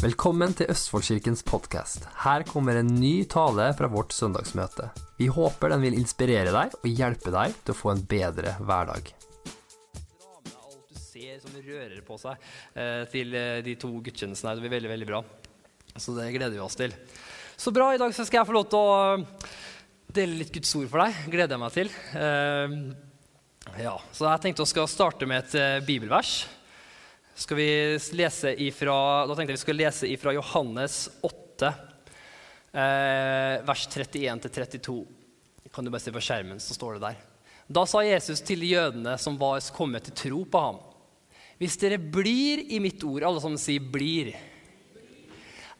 [0.00, 2.06] Velkommen til Østfoldkirkens podkast.
[2.22, 4.86] Her kommer en ny tale fra vårt søndagsmøte.
[5.18, 9.10] Vi håper den vil inspirere deg og hjelpe deg til å få en bedre hverdag.
[10.56, 12.48] Alt du ser som rører på seg
[13.12, 13.36] til
[13.66, 14.54] de to gudstjenestene.
[14.54, 14.56] her.
[14.56, 15.20] Det blir veldig, veldig bra.
[16.00, 16.94] Så det gleder vi oss til.
[17.60, 17.90] Så bra.
[17.92, 19.50] I dag skal jeg få lov til å eh,
[20.16, 21.18] dele litt Guds ord for deg.
[21.28, 21.92] Gleder jeg meg til.
[22.16, 22.78] Eh,
[23.84, 26.38] ja, så jeg tenkte å skal starte med et eh, bibelvers.
[27.34, 31.72] Skal vi lese ifra, da tenkte jeg vi skal lese ifra Johannes 8,
[32.72, 35.06] eh, vers 31-32.
[35.72, 37.20] Kan du bare se på skjermen, så står det der.
[37.70, 40.80] Da sa Jesus til jødene som var kommet til tro på ham.
[41.60, 44.34] Hvis dere blir i mitt ord, alle som sier 'blir',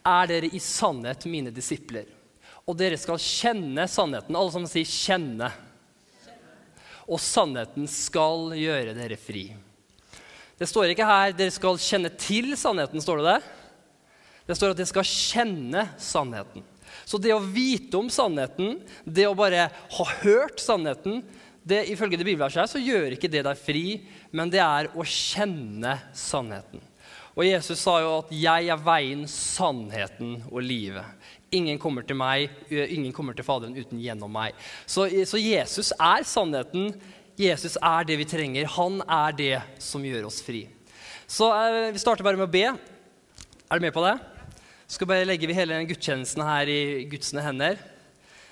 [0.07, 2.05] er dere i sannhet mine disipler.
[2.69, 4.37] Og dere skal kjenne sannheten.
[4.37, 5.51] Alle som sier 'kjenne'.
[7.09, 9.51] Og sannheten skal gjøre dere fri.
[10.61, 13.01] Det står ikke her 'dere skal kjenne til sannheten'.
[13.01, 13.43] står Det det?
[14.47, 16.63] Det står at dere skal kjenne sannheten.
[17.07, 21.23] Så det å vite om sannheten, det å bare ha hørt sannheten,
[21.65, 23.85] det, ifølge det bibelverset her, så gjør ikke det deg fri,
[24.33, 26.83] men det er å kjenne sannheten.
[27.37, 31.07] Og Jesus sa jo at 'jeg er veien, sannheten og livet'.
[31.53, 34.53] Ingen kommer til meg, ingen kommer til Faderen uten gjennom meg.
[34.87, 36.95] Så, så Jesus er sannheten.
[37.41, 38.69] Jesus er det vi trenger.
[38.77, 40.67] Han er det som gjør oss fri.
[41.25, 42.67] Så eh, Vi starter bare med å be.
[42.69, 44.19] Er du med på det?
[44.91, 47.79] Så bare legger vi hele gudstjenesten her i Guds hender.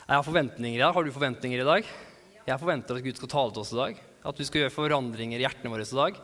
[0.06, 0.94] Jeg har forventninger i dag.
[0.96, 1.90] Har du forventninger i dag?
[2.48, 3.98] Jeg forventer at Gud skal tale til oss i dag.
[4.24, 6.22] At du skal gjøre forandringer i hjertene våre i dag.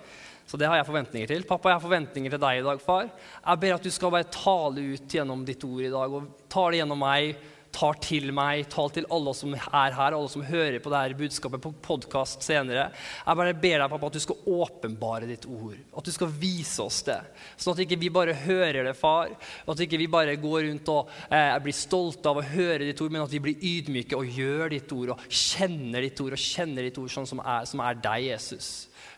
[0.49, 1.45] Så det har jeg forventninger til.
[1.49, 3.11] Pappa, jeg har forventninger til deg i dag, far.
[3.11, 6.81] Jeg ber at du skal bare tale ut gjennom ditt ord i dag, og tale
[6.81, 7.45] gjennom meg,
[7.75, 11.63] tar til meg, tal til alle som er her, alle som hører på dette budskapet
[11.65, 12.87] på podkast senere.
[13.25, 16.85] Jeg bare ber deg, pappa, at du skal åpenbare ditt ord, at du skal vise
[16.85, 17.19] oss det.
[17.57, 19.35] Sånn at ikke vi bare hører det, far,
[19.67, 23.15] at ikke vi bare går rundt og eh, blir stolte av å høre ditt ord,
[23.15, 26.87] men at vi blir ydmyke og gjør ditt ord og kjenner ditt ord og kjenner
[26.87, 28.73] ditt ord sånn som er, som er deg, Jesus.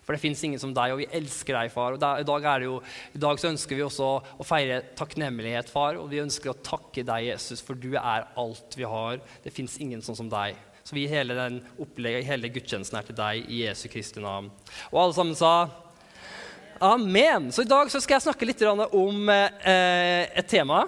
[0.07, 1.97] For det fins ingen som deg, og vi elsker deg, far.
[1.97, 2.79] Og da, i, dag er jo,
[3.11, 5.99] I dag så ønsker vi også å feire takknemlighet, far.
[5.99, 9.19] Og vi ønsker å takke deg, Jesus, for du er alt vi har.
[9.43, 10.55] Det fins ingen sånn som deg.
[10.87, 14.53] Så vi hele den opplegget, hele gudstjenesten her til deg i Jesu Kristi navn.
[14.93, 15.57] Og alle sammen sa
[16.77, 17.49] Amen.
[17.57, 20.83] Så i dag så skal jeg snakke litt om eh, et tema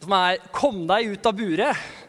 [0.00, 2.01] som er 'Kom deg ut av buret'.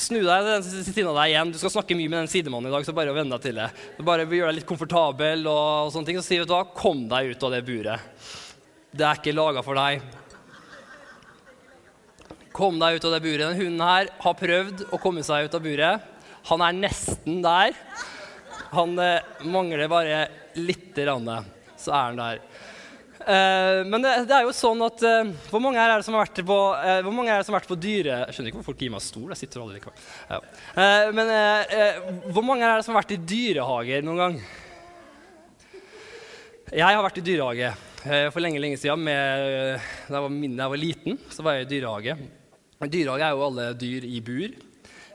[0.00, 1.50] Snu deg til den siden av deg igjen.
[1.52, 3.66] Du skal snakke mye med den sidemannen i dag, så bare venn deg til det.
[4.06, 6.20] Bare gjør deg litt komfortabel og, og sånne ting.
[6.20, 8.30] Så si vet du hva, kom deg ut av det buret.
[8.96, 10.00] Det er ikke laga for deg.
[12.56, 13.44] Kom deg ut av det buret.
[13.44, 16.08] Den hunden her har prøvd å komme seg ut av buret.
[16.48, 17.76] Han er nesten der.
[18.72, 20.24] Han eh, mangler bare
[20.56, 21.28] lite grann,
[21.76, 22.42] så er han der.
[23.30, 26.24] Uh, men det, det, er jo sånn at uh, Hvor mange er det som har
[26.24, 28.16] vært på, uh, hvor mange er det som har vært på dyre...
[28.24, 29.28] Jeg skjønner ikke hvorfor folk gir meg stol.
[29.30, 30.08] Jeg sitter aldri likevel.
[30.30, 30.40] Ja.
[31.14, 31.30] men
[32.34, 34.40] hvor mange er det som har vært i dyrehager noen gang?
[36.70, 37.70] Jeg har vært i dyrehage
[38.32, 39.04] for lenge lenge siden.
[39.06, 42.16] Med, da jeg var, da jeg var liten, så var jeg i dyrehage.
[42.80, 44.58] Dyrehage er jo alle dyr i bur.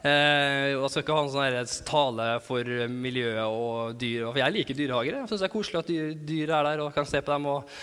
[0.06, 4.28] Eh, jeg skal ikke ha en sånn tale for miljøet og dyr.
[4.30, 5.22] For jeg liker dyrehager.
[5.22, 7.48] Jeg syns det er koselig at dyr, dyr, er der og kan se på dem.
[7.58, 7.80] Og...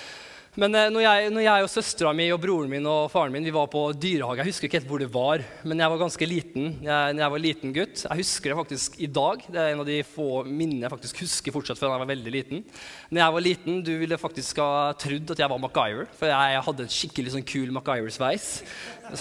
[0.61, 3.47] Men eh, når, jeg, når, jeg, og søstera mi og broren min og faren min
[3.47, 6.27] vi var på dyrehage Jeg husker ikke helt hvor det var, men jeg var ganske
[6.29, 6.67] liten.
[6.85, 8.03] Jeg, når jeg var liten gutt.
[8.05, 9.47] Jeg husker det faktisk i dag.
[9.47, 12.11] Det er en av de få minnene jeg faktisk husker fortsatt fra da jeg var
[12.13, 12.61] veldig liten.
[13.09, 14.69] Når jeg var liten, Du ville faktisk ha
[15.01, 18.51] trodd at jeg var MacGyver, for jeg hadde en skikkelig sånn kul MacGyver-sveis.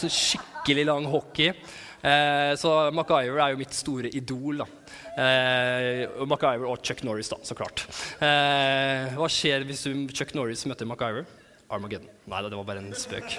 [0.01, 1.55] Sånn skikkelig lang hockey.
[2.03, 4.65] Eh, så MacGyver er jo mitt store idol.
[4.65, 4.80] da.
[5.19, 7.83] Eh, MacGyver og Chuck Norris, da, så klart.
[8.23, 9.83] Eh, hva skjer hvis
[10.15, 11.27] Chuck Norris møter MacGyver?
[11.71, 12.09] Armageddon.
[12.31, 13.35] Nei, det var bare en spøk.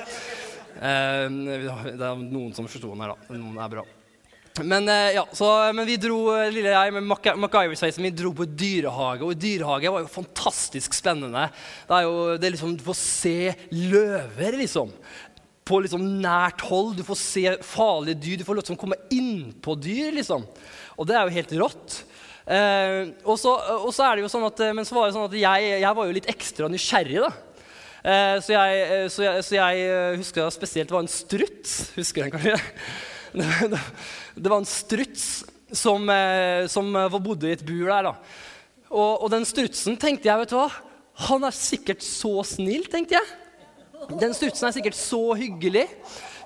[0.76, 3.36] Eh, det er noen som forsto den her, da.
[3.36, 3.88] Noen er bra.
[4.60, 9.24] Men, eh, ja, så, men vi dro lille jeg med MacGyver-sveisen vi dro på dyrehage.
[9.24, 11.46] Og dyrehage var jo fantastisk spennende.
[11.88, 13.36] Det er jo det er liksom, Du får se
[13.72, 14.92] løver, liksom
[15.68, 16.96] på liksom nært hold.
[16.98, 18.40] Du får se farlige dyr.
[18.40, 20.10] Du får lov til å komme innpå dyr.
[20.16, 20.46] liksom.
[20.98, 22.02] Og det er jo helt rått.
[22.42, 25.14] Eh, og, så, og, så, er det jo sånn at, eh, men så var det
[25.14, 27.22] sånn at jeg, jeg var jo litt ekstra nysgjerrig.
[27.22, 27.32] da.
[28.02, 31.76] Eh, så, jeg, eh, så, jeg, så, jeg, husker husker spesielt det var en struts.
[31.98, 32.58] Husker den kanskje?
[33.32, 35.28] Det var en struts
[35.72, 36.10] som,
[36.68, 36.90] som
[37.22, 38.10] bodde i et bur der.
[38.10, 38.16] da.
[38.92, 40.66] Og, og den strutsen tenkte jeg, vet du hva,
[41.28, 43.41] han er sikkert så snill, tenkte jeg.
[44.10, 45.86] Den strutsen er sikkert så hyggelig.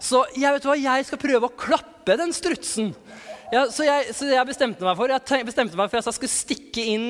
[0.02, 2.92] Så jeg vet hva, jeg skal prøve å klappe den strutsen.
[3.54, 6.34] Ja, så, jeg, så, jeg, bestemte meg for jeg bestemte meg for at jeg skulle
[6.34, 7.06] stikke inn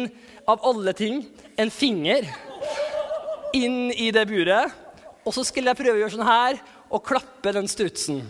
[0.46, 1.22] av alle ting
[1.56, 2.28] en finger
[3.56, 4.74] inn i det buret.
[5.24, 6.60] og så skulle jeg prøve å gjøre sånn her
[6.92, 8.20] og klappe den strutsen.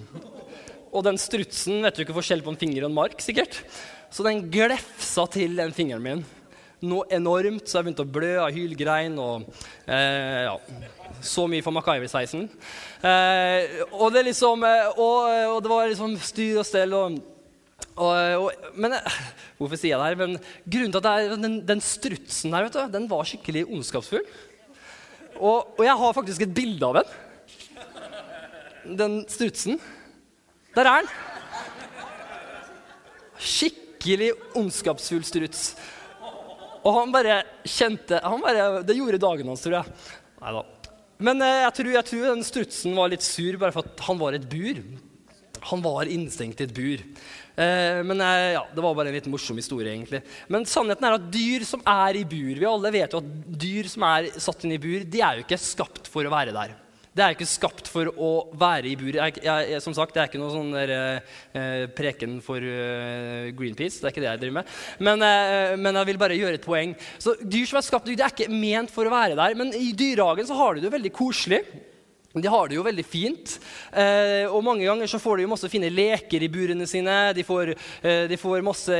[0.94, 3.58] Og den strutsen vet du ikke forskjell på en finger og en mark, sikkert.
[4.08, 6.24] Så den glefsa til den fingeren min.
[6.84, 9.14] Noe enormt, så jeg begynte å blø av hylgrein.
[9.16, 9.46] og
[9.88, 10.56] eh, ja,
[11.24, 12.50] Så mye for MacGyver-sveisen.
[13.00, 16.92] Eh, og, det liksom, eh, og, og, det var liksom styr og stell.
[16.92, 17.16] og
[17.96, 18.92] og, men
[19.56, 20.18] Hvorfor sier jeg det her?
[20.20, 20.36] Men
[20.68, 24.24] grunnen til at er, den, den, strutsen der vet du, den var skikkelig ondskapsfull.
[25.36, 27.08] Og, og, jeg har faktisk et bilde av den.
[29.00, 29.80] Den strutsen.
[30.76, 31.10] Der er den.
[33.40, 35.70] Skikkelig ondskapsfull struts.
[36.86, 39.96] Og han bare kjente han bare, Det gjorde dagen hans, tror jeg.
[40.42, 40.62] Neida.
[41.26, 44.20] Men eh, jeg tror, jeg tror den strutsen var litt sur bare for at han
[44.20, 44.82] var et bur.
[45.72, 47.02] Han var innestengt i et bur.
[47.56, 49.94] Eh, men eh, ja, Det var bare en litt morsom historie.
[49.94, 50.20] egentlig.
[50.52, 53.30] Men sannheten er at dyr som er i bur Vi alle vet jo at
[53.64, 56.54] dyr som er satt inn i bur, de er jo ikke skapt for å være
[56.54, 56.76] der.
[57.16, 58.30] Det er ikke skapt for å
[58.60, 59.16] være i bur.
[59.16, 60.92] Jeg, jeg, som sagt, Det er ikke noe sånn der,
[61.56, 64.02] eh, preken for eh, Greenpeace.
[64.02, 64.74] Det er ikke det jeg driver med.
[65.00, 66.92] Men, eh, men, jeg vil bare gjøre et poeng.
[67.16, 69.56] Så Dyr som er skapt, det er ikke ment for å være der.
[69.56, 71.62] Men i dyrehagen så har de det veldig koselig.
[72.36, 73.56] De har det jo veldig fint.
[73.96, 77.16] Eh, og mange ganger så får de jo masse fine leker i burene sine.
[77.36, 77.72] De får,
[78.02, 78.92] eh, de får masse,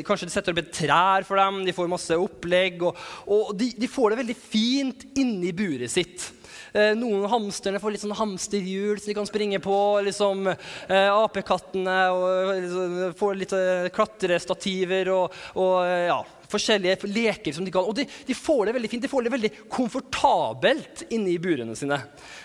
[0.00, 2.80] Kanskje de setter opp et trær for dem, de får masse opplegg.
[2.88, 2.96] Og,
[3.28, 6.30] og de, de, får det veldig fint inni buret sitt.
[6.72, 9.78] Eh, noen hamsterne får litt sånn hamsterhjul som de kan springe på.
[10.06, 15.80] liksom eh, Apekattene og, liksom, får litt eh, klatrestativer og, og
[16.10, 16.20] ja
[16.50, 17.86] forskjellige leker som de kan.
[17.86, 21.76] Og de, de, får det veldig fint, de får det veldig komfortabelt inne i burene
[21.78, 22.00] sine.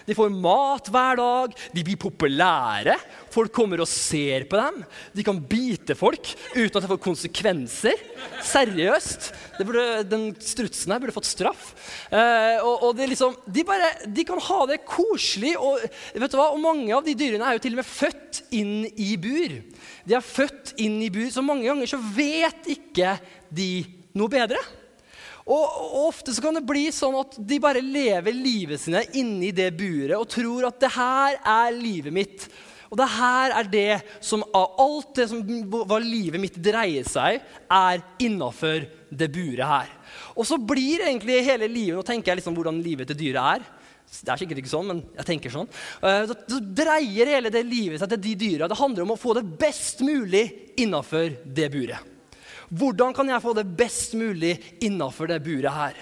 [0.06, 2.98] De får mat hver dag, de blir populære.
[3.36, 4.82] Folk kommer og ser på dem.
[5.16, 8.04] De kan bite folk uten at det får konsekvenser.
[8.46, 9.32] Seriøst.
[9.60, 11.74] Burde, den strutsen her burde fått straff.
[12.08, 15.56] Eh, og, og liksom, de, bare, de, kan ha det koselig.
[15.60, 15.84] Og,
[16.16, 19.60] og mange av de dyrene er jo til og med født inn i bur.
[20.08, 23.18] De er født inn i bur, så mange ganger så vet ikke
[23.54, 23.70] de
[24.16, 24.62] noe bedre.
[25.46, 25.66] Og,
[26.08, 30.18] ofte så kan det bli sånn at de bare lever livet sine inni det buret
[30.18, 32.48] og tror at det her er livet mitt.
[32.96, 37.42] Og det her er det som av alt det som hva livet mitt dreier seg,
[37.68, 39.90] er innafor det buret her.
[40.40, 43.68] Og så blir egentlig hele livet Nå tenker jeg liksom hvordan livet til dyret er.
[44.06, 45.68] Det er sikkert ikke sånn, men jeg tenker sånn.
[46.08, 48.72] Eh, så dreier hele det livet seg til de dyra.
[48.72, 50.46] Det handler om å få det best mulig
[50.80, 52.14] innafor det buret.
[52.72, 54.56] Hvordan kan jeg få det best mulig
[54.88, 56.00] innafor det buret her?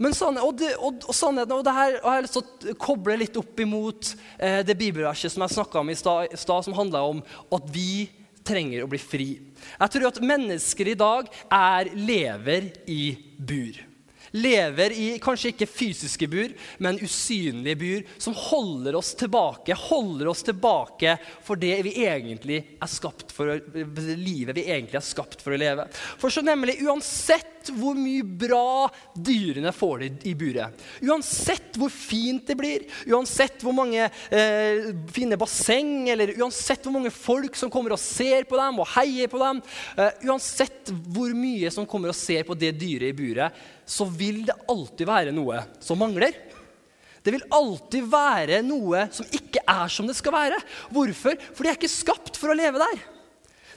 [0.00, 2.78] Men sannheten, og, det, og, og, sannheten, og det her har jeg lyst til å
[2.80, 7.04] koble litt opp imot eh, det bibelverset som jeg snakka om i stad, som handla
[7.10, 7.20] om
[7.52, 8.08] at vi
[8.46, 9.28] trenger å bli fri.
[9.76, 13.02] Jeg tror at mennesker i dag er lever i
[13.36, 13.89] bur
[14.30, 19.76] lever i kanskje ikke fysiske bur, men usynlige bur som holder oss tilbake.
[19.88, 21.16] Holder oss tilbake
[21.46, 23.56] for det vi egentlig er skapt for,
[24.16, 25.86] livet vi egentlig er skapt for å leve.
[26.20, 32.46] For så nemlig, uansett hvor mye bra dyrene får det i buret, uansett hvor fint
[32.48, 37.94] det blir, uansett hvor mange eh, fine basseng, eller uansett hvor mange folk som kommer
[37.96, 39.60] og ser på dem og heier på dem,
[39.96, 44.44] eh, uansett hvor mye som kommer og ser på det dyret i buret, så vil
[44.46, 46.36] det alltid være noe som mangler.
[47.20, 50.60] Det vil alltid være noe som ikke er som det skal være.
[50.94, 51.34] Hvorfor?
[51.52, 53.02] For de er ikke skapt for å leve der.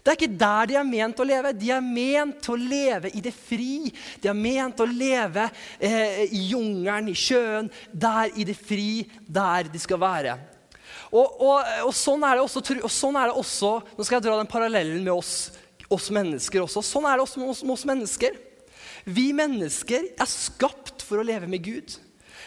[0.04, 1.54] Det er ikke der de er ment å leve.
[1.56, 3.88] De er ment til å leve i det fri.
[4.20, 5.48] De er ment til å leve
[5.80, 10.38] eh, i jungelen, i sjøen, der i det fri, der de skal være.
[11.14, 14.50] Og, og, og, sånn også, og sånn er det også Nå skal jeg dra den
[14.50, 15.54] parallellen med oss,
[15.94, 16.84] oss mennesker også.
[16.84, 18.40] Sånn er det også med oss, med oss mennesker.
[19.04, 21.96] Vi mennesker er skapt for å leve med Gud.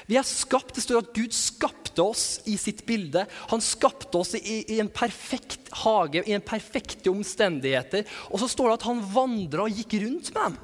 [0.06, 3.26] Vi er skapt, Det står at Gud skapte oss i sitt bilde.
[3.50, 8.06] Han skapte oss i, i en perfekt hage, i en perfekte omstendigheter.
[8.30, 10.58] Og så står det at han vandra og gikk rundt med dem.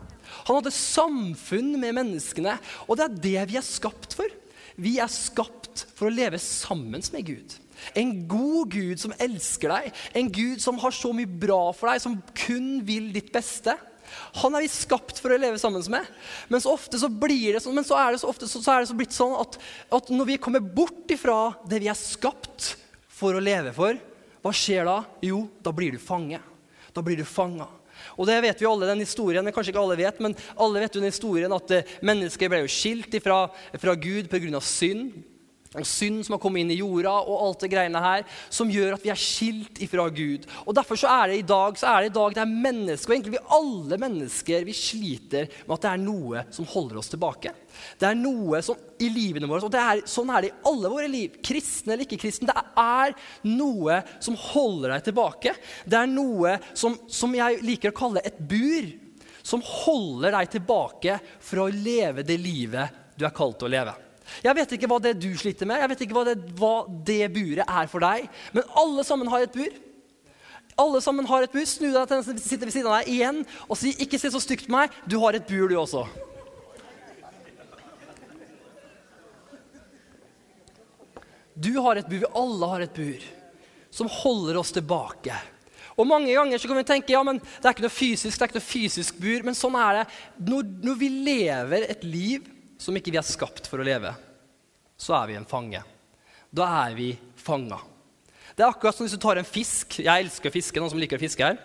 [0.47, 2.57] Han hadde samfunn med menneskene.
[2.87, 4.31] Og det er det vi er skapt for.
[4.81, 7.59] Vi er skapt for å leve sammen med Gud.
[7.99, 12.03] En god Gud som elsker deg, en Gud som har så mye bra for deg,
[12.05, 13.75] som kun vil ditt beste.
[14.43, 16.07] Han er vi skapt for å leve sammen med.
[16.53, 18.79] Men så ofte så blir det sånn, men så er det så ofte så, så
[18.85, 19.59] det så blitt sånn at,
[19.93, 22.75] at, når vi kommer bort ifra det vi er skapt
[23.13, 23.99] for å leve for,
[24.43, 24.99] hva skjer da?
[25.23, 26.41] Jo, da blir du fange.
[26.93, 27.69] Da blir du fanga.
[28.19, 31.03] Og det vet vi alle, den historien, kanskje ikke alle vet, men alle vet jo
[31.03, 33.45] den historien at mennesket mennesker ble jo skilt ifra,
[33.79, 34.61] fra Gud pga.
[34.61, 35.23] synd.
[35.73, 38.97] Og synd som har kommet inn i jorda, og alt det greiene her, som gjør
[38.97, 40.45] at vi er skilt ifra Gud.
[40.67, 43.09] Og Derfor så er det i dag så er det i dag det er mennesker,
[43.09, 47.13] og egentlig vi alle mennesker vi sliter med at det er noe som holder oss
[47.13, 47.55] tilbake.
[47.99, 51.09] Det er noe som i livene våre, og er, sånn er det i alle våre
[51.11, 52.53] liv, kristne eller ikke kristne.
[52.53, 53.17] Det er
[53.49, 55.57] noe som holder deg tilbake.
[55.89, 58.93] Det er noe som, som jeg liker å kalle et bur,
[59.43, 63.95] som holder deg tilbake for å leve det livet du er kalt til å leve.
[64.45, 66.75] Jeg vet ikke hva det du sliter med, jeg vet ikke hva det, hva
[67.07, 68.29] det buret er for deg.
[68.57, 69.81] Men alle sammen har et bur.
[70.83, 71.65] Alle sammen har et bur.
[71.69, 74.33] Snu deg til den som sitter ved siden av deg igjen og si 'ikke se
[74.33, 74.93] så stygt på meg'.
[75.07, 76.07] Du har et bur, du også.
[81.55, 83.21] Du har et bur, vi alle har et bur
[83.93, 85.35] som holder oss tilbake.
[86.01, 88.43] Og Mange ganger så kan vi tenke ja, men det er ikke noe fysisk, det
[88.43, 89.45] er ikke noe fysisk bur.
[89.45, 90.05] Men sånn er det.
[90.49, 92.49] Når, når vi lever et liv
[92.83, 94.11] som ikke vi er skapt for å leve,
[94.99, 95.83] så er vi en fange.
[96.53, 97.79] Da er vi fanga.
[98.53, 100.01] Det er akkurat som hvis du tar en fisk.
[100.03, 100.81] Jeg elsker å fiske.
[100.83, 101.61] Noen som liker å fiske her?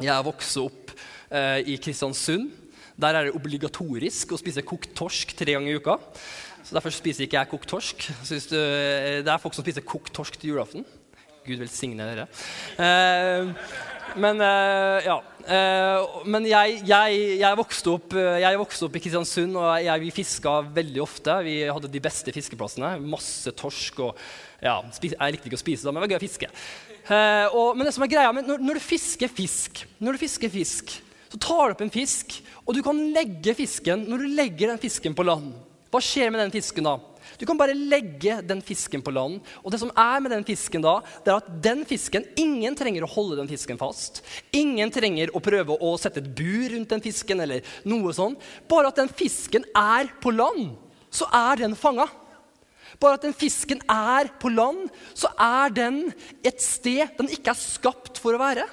[0.00, 0.94] Jeg har vokst opp
[1.28, 2.48] eh, i Kristiansund.
[2.96, 5.98] Der er det obligatorisk å spise kokt torsk tre ganger i uka.
[6.64, 8.06] Så Derfor spiser ikke jeg kokt torsk.
[8.24, 10.86] Du, eh, det er folk som spiser kokt torsk til julaften.
[11.44, 12.24] Gud velsigne dere.
[12.80, 13.52] Eh,
[14.20, 15.16] men eh, ja.
[15.44, 20.12] Eh, men jeg, jeg, jeg, vokste opp, eh, jeg, vokste opp, i Kristiansund, og vi
[20.14, 21.36] fiska veldig ofte.
[21.46, 22.94] Vi hadde de beste fiskeplassene.
[23.02, 24.02] Masse torsk.
[24.06, 26.50] og ja, Jeg likte ikke å spise, da, men det var gøy å fiske.
[27.52, 30.94] Og, men det som er greia, når, når, du fisker fisk, når du fisker fisk,
[31.28, 34.78] så tar du opp en fisk, og du kan legge fisken Når du legger den
[34.80, 35.50] fisken på land,
[35.92, 36.94] hva skjer med den fisken da?
[37.38, 39.40] Du kan bare legge den fisken på land.
[39.62, 43.06] Og det som er med den fisken da, det er at den fisken, Ingen trenger
[43.06, 44.22] å holde den fisken fast.
[44.54, 47.40] Ingen trenger å prøve å sette et bur rundt den fisken.
[47.40, 48.36] eller noe sånn.
[48.68, 50.76] Bare at den fisken er på land,
[51.10, 52.08] så er den fanga.
[53.00, 56.00] Bare at den fisken er på land, så er den
[56.46, 58.66] et sted den ikke er skapt for å være.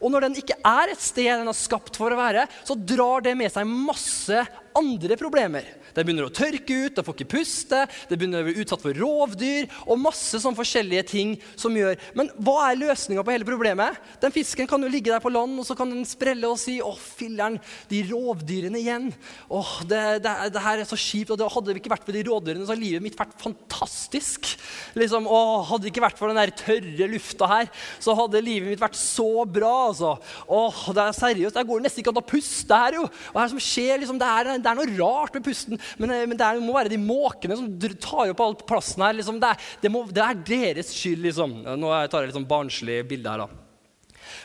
[0.00, 3.24] Og når den ikke er et sted den er skapt for å være, så drar
[3.24, 4.44] det med seg masse
[4.76, 5.66] andre problemer.
[5.96, 8.96] Det begynner å tørke ut, det får ikke puste, det begynner å bli utsatt for
[8.96, 13.96] rovdyr og masse sånn forskjellige ting som gjør Men hva er løsninga på hele problemet?
[14.20, 16.78] Den fisken kan jo ligge der på land, og så kan den sprelle og si
[16.80, 19.12] 'Å, filler'n, de rovdyrene igjen'.
[19.48, 21.32] Å, det, det, det, her er så kjipt.
[21.32, 24.52] og det Hadde det ikke vært for de rovdyrene, så hadde livet mitt vært fantastisk.
[24.98, 27.70] Liksom, å, Hadde det ikke vært for den der tørre lufta her,
[28.02, 29.88] så hadde livet mitt vært så bra.
[29.88, 30.16] altså.
[30.46, 30.60] Å,
[30.92, 31.56] det er seriøst.
[31.56, 33.06] det går nesten ikke an å puste her, jo.
[33.32, 35.78] Og det som skjer, liksom, det, er, det er noe rart med pusten.
[36.00, 37.68] Men, eh, men det, er, det, må være de måkene som
[38.02, 39.14] tar opp all plassen her.
[39.18, 39.38] Liksom.
[39.42, 41.60] Det, er, det, må, det, er, deres skyld, liksom.
[41.78, 43.62] Nå tar jeg et sånn barnslig bilde her, da.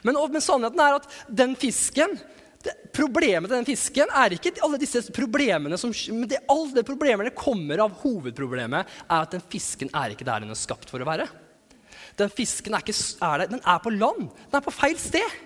[0.06, 1.10] Men, men, sannheten er at
[1.42, 2.14] den fisken
[2.62, 6.84] det, Problemet til den fisken er ikke alle disse problemene som men det, Alle de
[6.86, 11.02] problemene kommer av hovedproblemet er at den fisken er ikke der den er skapt for
[11.02, 11.26] å være.
[12.20, 14.28] Den fisken er, ikke, er der, den er på land.
[14.52, 15.40] Den er på feil sted.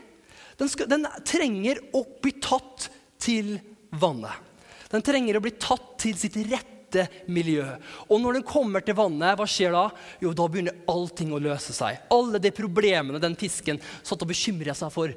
[0.60, 2.90] Den, skal, den trenger å bli tatt
[3.22, 3.56] til
[3.96, 4.55] vannet.
[4.96, 7.66] Den trenger å bli tatt til sitt rette miljø.
[8.08, 9.90] Og når den kommer til vannet, hva skjer da?
[10.24, 12.06] Jo, da begynner allting å løse seg.
[12.16, 15.12] Alle de problemene den fisken satt og bekymra seg for,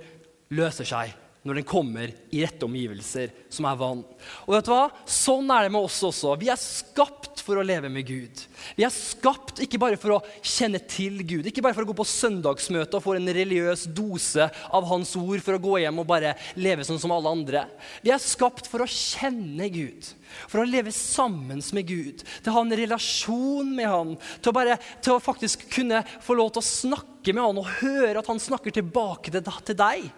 [0.50, 1.14] løser seg
[1.48, 4.02] når den kommer i rette omgivelser, som er vann.
[4.44, 4.84] Og vet du hva?
[5.08, 6.34] Sånn er det med oss også.
[6.40, 8.42] Vi er skapt for å leve med Gud.
[8.76, 11.96] Vi er skapt ikke bare for å kjenne til Gud, ikke bare for å gå
[11.96, 16.10] på søndagsmøte og få en religiøs dose av Hans ord for å gå hjem og
[16.10, 17.64] bare leve sånn som alle andre.
[18.04, 20.12] Vi er skapt for å kjenne Gud.
[20.46, 24.14] For å leve sammen med Gud, til å ha en relasjon med Han.
[24.42, 27.70] Til å, bare, til å faktisk kunne få lov til å snakke med Han og
[27.80, 30.08] høre at Han snakker tilbake til, deg.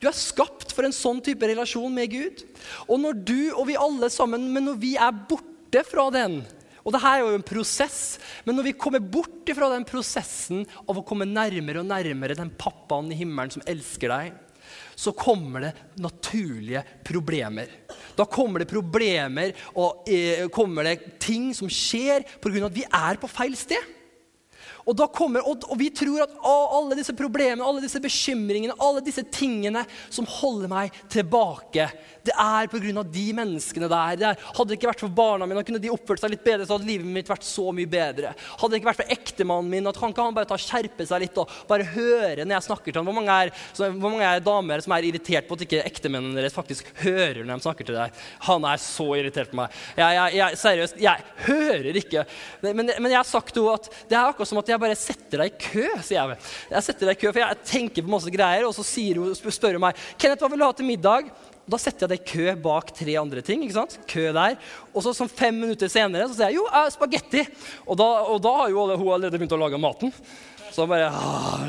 [0.00, 2.44] Du er skapt for en sånn type relasjon med Gud.
[2.88, 6.40] Og når du og vi alle sammen, men når vi er borte fra den
[6.80, 10.62] og det her er jo en prosess, men når vi kommer bort fra den prosessen
[10.88, 14.38] av å komme nærmere og nærmere den pappaen i himmelen som elsker deg,
[14.94, 17.70] så kommer det naturlige problemer.
[18.16, 22.66] Da kommer det problemer og eh, kommer det ting som skjer pga.
[22.66, 23.99] at vi er på feil sted.
[24.86, 29.02] Og, kommer, og, og, vi tror at å, alle disse problemene, alle disse bekymringene, alle
[29.04, 31.88] disse tingene som holder meg tilbake,
[32.26, 33.04] det er pga.
[33.04, 34.18] de menneskene der.
[34.20, 36.66] Det er, hadde det ikke vært for barna mine, kunne de oppført seg litt bedre,
[36.66, 38.34] så hadde livet mitt vært så mye bedre.
[38.60, 41.24] Hadde det ikke vært for ektemannen min, at kan ikke han bare ta skjerpe seg
[41.24, 43.10] litt og bare høre når jeg snakker til ham?
[43.10, 46.36] Hvor mange er, så, hvor mange er damer som er irritert på at ikke ektemennene
[46.38, 48.20] deres faktisk hører når de snakker til deg?
[48.48, 49.80] Han er så irritert på meg.
[49.96, 52.26] Jeg, jeg, jeg, seriøst, jeg hører ikke.
[52.66, 55.44] Men, men jeg har sagt henne at det er akkurat som at jeg bare setter
[55.44, 56.40] deg i kø, sier jeg.
[56.72, 58.84] Jeg setter deg i kø, for jeg tenker på masse greier, og så
[59.16, 61.30] hun, spør hun meg Kenneth, hva vil du ha til middag?
[61.70, 63.62] Da setter jeg det i kø bak tre andre ting.
[63.62, 63.98] ikke sant?
[64.10, 64.56] Kø der.
[64.90, 67.44] Og så sånn fem minutter senere så sier jeg jo, jeg spagetti.
[67.86, 70.14] Og da, og da har jo hun allerede begynt å lage maten.
[70.74, 71.68] Så bare ah,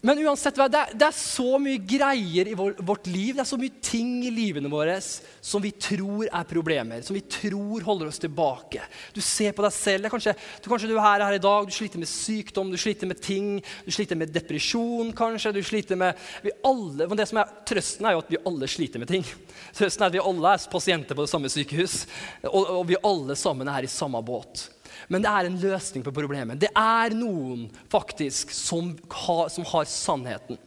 [0.00, 3.48] men uansett, det er, det er, så mye greier i vår, vårt liv, det er
[3.50, 8.12] så mye ting i livene våre som vi tror er problemer, som vi tror holder
[8.12, 8.84] oss tilbake.
[9.16, 10.06] Du ser på deg selv.
[10.12, 13.10] Kanskje du, kanskje du er her, her, i dag, du sliter med sykdom, du sliter
[13.10, 13.50] med ting.
[13.88, 15.56] Du sliter med depresjon, kanskje.
[15.58, 16.14] du sliter med...
[16.46, 19.26] Vi alle, det som er, Trøsten er jo at vi alle sliter med ting.
[19.74, 22.04] Trøsten er at vi alle er pasienter på det samme sykehus,
[22.46, 24.68] og, og vi alle sammen er i samme båt.
[25.06, 26.60] Men det er en løsning på problemet.
[26.60, 28.92] Det er noen faktisk som
[29.24, 30.58] har, som har sannheten.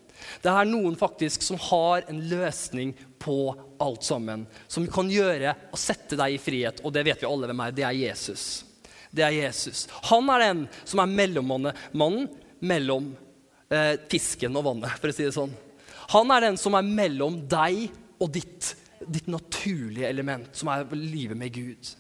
[0.42, 3.38] Det er noen faktisk som har en løsning på
[3.82, 4.46] alt sammen.
[4.68, 6.84] Som kan gjøre og sette deg i frihet.
[6.86, 7.76] Og det vet vi alle hvem er.
[7.76, 8.46] Det er Jesus.
[9.12, 9.88] Det er Jesus.
[10.10, 12.30] Han er den som er mellommannen
[12.62, 13.12] mellom
[13.74, 15.52] eh, fisken og vannet, for å si det sånn.
[16.14, 17.90] Han er den som er mellom deg
[18.22, 21.92] og ditt, ditt naturlige element, som er livet med Gud.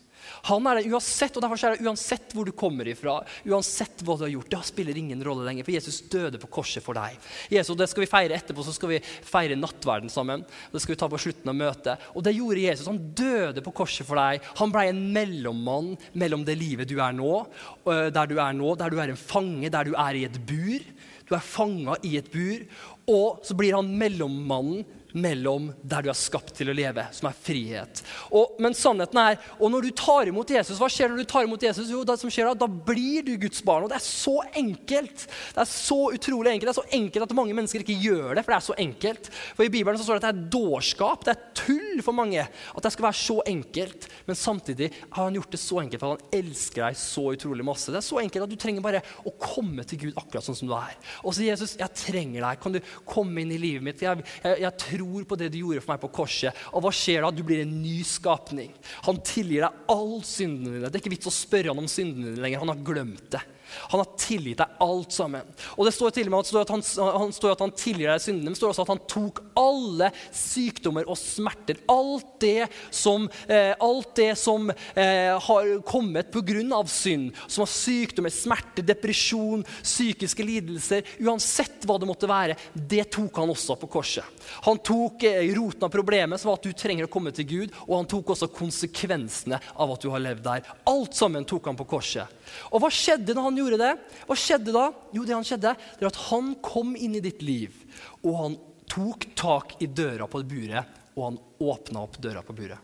[0.48, 4.16] Han er det uansett, og derfor er det uansett hvor du kommer ifra, uansett hva
[4.18, 4.50] du har gjort.
[4.54, 7.18] Det spiller ingen rolle lenger, for Jesus døde på korset for deg.
[7.52, 10.46] Jesus, Det skal vi feire etterpå, så skal vi feire nattverden sammen.
[10.72, 12.10] Det skal vi ta på slutten av møtet.
[12.16, 12.90] Og det gjorde Jesus.
[12.90, 14.42] Han døde på korset for deg.
[14.62, 17.46] Han ble en mellommann mellom det livet du er nå,
[17.86, 20.82] der du er nå, der du er en fange, der du er i et bur.
[21.30, 22.66] Du er fanga i et bur.
[23.12, 24.84] Og så blir han mellommannen
[25.14, 28.02] mellom der du er skapt til å leve, som er frihet.
[28.32, 31.48] Og, men sannheten er, og når du tar imot Jesus, hva skjer når du tar
[31.48, 31.92] imot Jesus?
[31.92, 33.86] Jo, det som skjer da, da blir du Guds barn.
[33.86, 35.26] Og det er så enkelt.
[35.56, 36.70] Det er så utrolig enkelt.
[36.70, 39.32] Det er så enkelt at mange mennesker ikke gjør det, for det er så enkelt.
[39.58, 42.46] For i Bibelen så står det at det er dårskap, det er tull for mange
[42.46, 44.08] at det skal være så enkelt.
[44.28, 47.92] Men samtidig har han gjort det så enkelt for han elsker deg så utrolig masse.
[47.92, 50.72] Det er så enkelt at du trenger bare å komme til Gud akkurat sånn som
[50.72, 50.96] du er.
[51.26, 52.62] Og så Jesus, jeg trenger deg.
[52.62, 54.04] Kan du komme inn i livet mitt?
[54.04, 56.66] Jeg, jeg, jeg tror tror på det du gjorde for meg på korset.
[56.72, 57.32] Og hva skjer da?
[57.34, 58.72] Du blir en ny skapning.
[59.08, 60.90] Han tilgir deg all syndene dine.
[60.90, 62.64] Det er ikke vits å spørre han om syndene dine lenger.
[62.64, 63.44] Han har glemt det.
[63.92, 65.48] Han har tilgitt deg alt sammen.
[65.78, 66.84] Og det står til og med at han,
[67.22, 70.12] han, står at han tilgir deg syndene, men det står også at han tok alle
[70.36, 71.82] sykdommer og smerter.
[71.92, 76.84] Alt det som, eh, alt det som eh, har kommet pga.
[76.88, 83.38] synd, som har sykdommer, smerte, depresjon, psykiske lidelser, uansett hva det måtte være, det tok
[83.42, 84.26] han også på korset.
[84.66, 87.76] Han tok eh, roten av problemet, som var at du trenger å komme til Gud,
[87.88, 90.68] og han tok også konsekvensene av at du har levd der.
[90.90, 92.40] Alt sammen tok han på korset.
[92.72, 93.92] Og hva skjedde når han gjorde det?
[94.28, 94.88] Hva skjedde da?
[95.14, 97.76] Jo, det han skjedde, det var at han kom inn i ditt liv,
[98.24, 98.58] og han
[98.92, 102.80] tok tak i døra på buret, og han åpna opp døra på buret.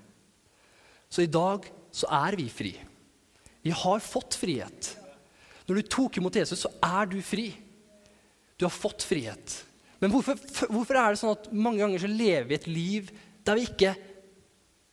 [1.10, 2.74] Så i dag så er vi fri.
[3.64, 4.94] Vi har fått frihet.
[5.68, 7.50] Når du tok imot Jesus, så er du fri.
[8.58, 9.56] Du har fått frihet.
[10.00, 10.38] Men hvorfor,
[10.70, 13.12] hvorfor er det sånn at mange ganger så lever vi et liv
[13.48, 13.94] der vi ikke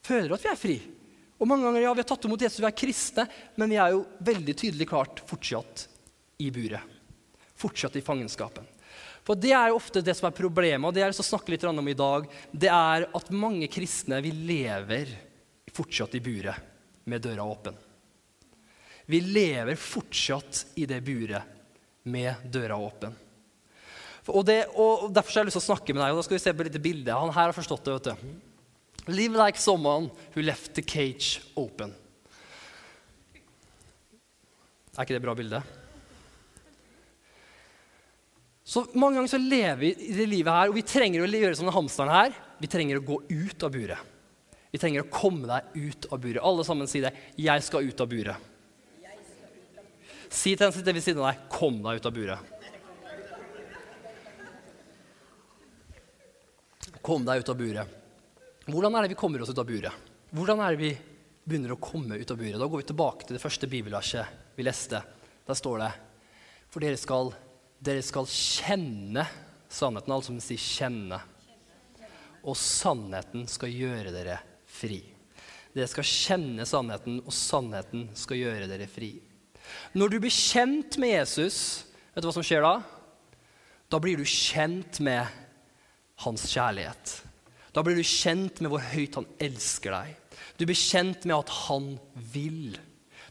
[0.05, 0.77] føler at vi er fri?
[1.39, 3.95] Og mange ganger, ja, Vi har tatt imot Jesus, vi er kristne, men vi er
[3.95, 5.89] jo veldig tydelig klart fortsatt
[6.39, 6.83] i buret.
[7.59, 8.67] Fortsatt i fangenskapen.
[9.25, 11.65] For Det er jo ofte det som er problemet, og det jeg å snakke litt
[11.65, 12.29] om i dag.
[12.53, 15.11] Det er at mange kristne vi lever
[15.75, 16.55] fortsatt i buret
[17.09, 17.75] med døra åpen.
[19.07, 21.43] Vi lever fortsatt i det buret
[22.09, 23.15] med døra åpen.
[24.29, 26.13] Og, det, og Derfor har jeg lyst til å snakke med deg.
[26.13, 27.13] og da skal vi se på et bilde.
[27.13, 27.97] Han her har forstått det.
[27.99, 28.54] vet du.
[29.07, 31.93] Live like someone who left the cage open.
[34.95, 35.61] Er ikke det et bra bilde?
[38.65, 41.59] Så Mange ganger så lever vi i det livet her, og vi trenger å gjøre
[41.59, 42.37] som den hamsteren her.
[42.63, 44.13] Vi trenger å gå ut av buret.
[44.73, 46.43] Vi trenger å komme deg ut av buret.
[46.43, 47.13] Alle sammen si det.
[47.37, 48.41] 'Jeg skal ut av buret'.
[50.31, 52.43] Si til den som sitter ved siden av deg, 'Kom deg ut av buret'.
[57.03, 58.04] Kom deg ut av buret.
[58.65, 60.05] Hvordan er det vi kommer oss ut av buret?
[60.33, 60.93] Hvordan er det vi
[61.45, 62.57] begynner å komme ut av buret?
[62.57, 65.03] Da går vi tilbake til det første bibelverset vi leste.
[65.45, 65.91] Der står det
[66.73, 67.35] For dere skal,
[67.85, 69.27] dere skal kjenne
[69.69, 71.21] sannheten, altså som sier 'kjenne'.
[72.45, 75.03] Og sannheten skal gjøre dere fri.
[75.75, 79.21] Dere skal kjenne sannheten, og sannheten skal gjøre dere fri.
[79.95, 82.75] Når du blir kjent med Jesus, vet du hva som skjer da?
[83.91, 85.27] Da blir du kjent med
[86.25, 87.21] hans kjærlighet.
[87.75, 90.41] Da blir du kjent med hvor høyt han elsker deg.
[90.59, 91.95] Du blir kjent med at han
[92.33, 92.77] vil.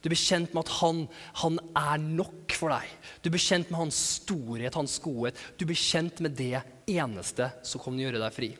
[0.04, 1.06] Du blir kjent med at han,
[1.40, 2.90] han er nok for deg.
[3.24, 5.40] Du blir kjent med hans storhet, hans godhet.
[5.56, 6.60] Du blir kjent med det
[6.92, 8.52] eneste som kan gjøre deg fri.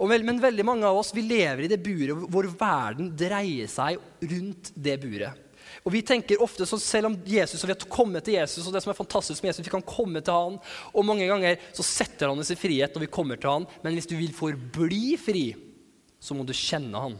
[0.00, 4.00] Vel, men veldig mange av oss vi lever i det buret hvor verden dreier seg
[4.32, 5.49] rundt det buret.
[5.84, 8.74] Og vi tenker ofte, så Selv om Jesus, og vi har kommet til Jesus, og
[8.74, 10.58] det som er fantastisk med Jesus, vi kan komme til han,
[10.92, 13.96] og mange ganger så setter han oss i frihet når vi kommer til han, men
[13.96, 15.46] hvis du vil forbli fri,
[16.20, 17.16] så må du kjenne han.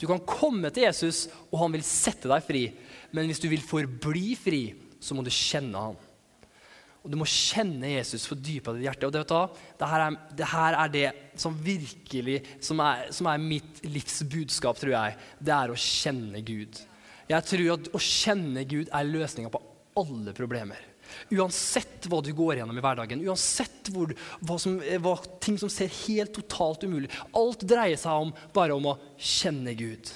[0.00, 2.62] Du kan komme til Jesus, og han vil sette deg fri,
[3.12, 4.62] men hvis du vil forbli fri,
[5.00, 5.98] så må du kjenne han.
[7.00, 9.08] Og Du må kjenne Jesus for dypet av ditt hjerte.
[9.08, 9.22] Og det,
[9.80, 11.06] det, her er, det, her er, det
[11.40, 15.16] som virkelig som er, som er mitt livs budskap, tror jeg.
[15.40, 16.80] Det er å kjenne Gud.
[17.30, 19.62] Jeg tror at å kjenne Gud er løsninga på
[20.00, 20.80] alle problemer.
[21.34, 24.12] Uansett hva du går gjennom i hverdagen, uansett hvor,
[24.46, 28.92] hva, som, hva, ting som ser helt totalt umulig Alt dreier seg om bare om
[28.92, 30.10] å kjenne Gud.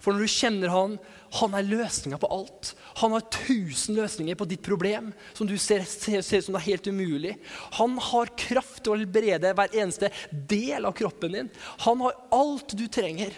[0.00, 0.94] For når du kjenner Han,
[1.38, 2.72] han er løsninga på alt.
[3.02, 6.88] Han har tusen løsninger på ditt problem som du ser, ser, ser som er helt
[6.90, 7.36] umulig.
[7.76, 11.52] Han har kraft til å helbrede hver eneste del av kroppen din.
[11.84, 13.36] Han har alt du trenger,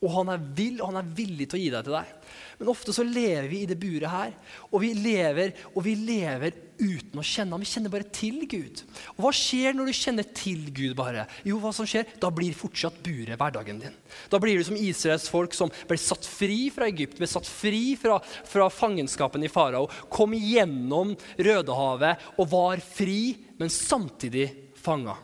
[0.00, 2.16] og han er, vill, og han er villig til å gi deg til deg.
[2.60, 4.32] Men ofte så lever vi i det buret her,
[4.68, 7.62] og vi lever, og vi lever uten å kjenne ham.
[7.64, 8.82] Vi kjenner bare til Gud.
[9.14, 11.24] Og hva skjer når du kjenner til Gud bare?
[11.48, 12.04] Jo, hva som skjer?
[12.20, 13.96] Da blir fortsatt buret hverdagen din.
[14.28, 17.96] Da blir du som Israels folk som ble satt fri fra Egypt, ble satt fri
[18.00, 24.50] fra, fra fangenskapen i farao, kom gjennom Rødehavet og var fri, men samtidig
[24.84, 25.16] fanga.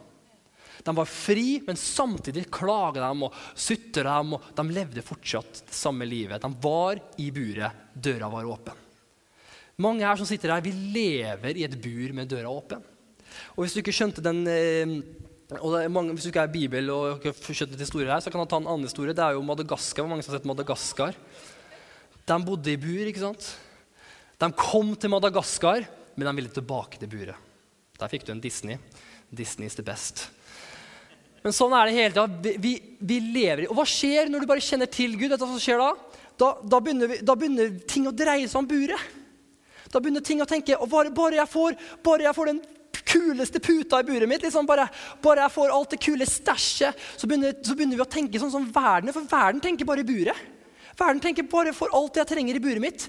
[0.87, 4.37] De var fri, men samtidig klaga de og sutra dem.
[4.37, 6.42] og De levde fortsatt det samme livet.
[6.42, 7.87] De var i buret.
[7.92, 8.85] Døra var åpen.
[9.83, 12.85] Mange her som sitter her, vi lever i et bur med døra åpen.
[13.57, 14.94] Og Hvis du ikke skjønte den eh,
[15.92, 18.70] mange, Hvis du ikke er Bibel og skjønte historier her, så kan jeg ta en
[18.70, 19.12] annen historie.
[19.12, 20.07] Det er jo Madagaskar.
[20.09, 21.18] Mange som har sett Madagaskar.
[22.27, 23.05] De bodde i bur.
[23.11, 23.51] ikke sant?
[24.38, 25.85] De kom til Madagaskar,
[26.16, 27.44] men de ville tilbake til buret.
[27.99, 28.79] Der fikk du en Disney.
[29.33, 30.29] Disney is the best.
[31.47, 32.57] Men sånn er det hele tida.
[32.59, 35.31] Vi, vi, lever i Og hva skjer når du bare kjenner til Gud?
[35.31, 35.93] Vet du hva som skjer da?
[36.43, 39.13] Da, da, begynner vi, da, begynner ting å dreie seg om buret.
[39.93, 42.59] Da begynner ting å tenke bare, bare, jeg får, bare jeg får den
[43.07, 44.89] kuleste puta i buret mitt, liksom bare,
[45.23, 48.67] bare jeg får alt det kule stæsjet, så, så, begynner vi å tenke sånn som
[48.75, 49.15] verden.
[49.15, 50.43] For verden tenker bare i buret.
[50.99, 53.07] Verden tenker bare for alt jeg trenger i buret mitt.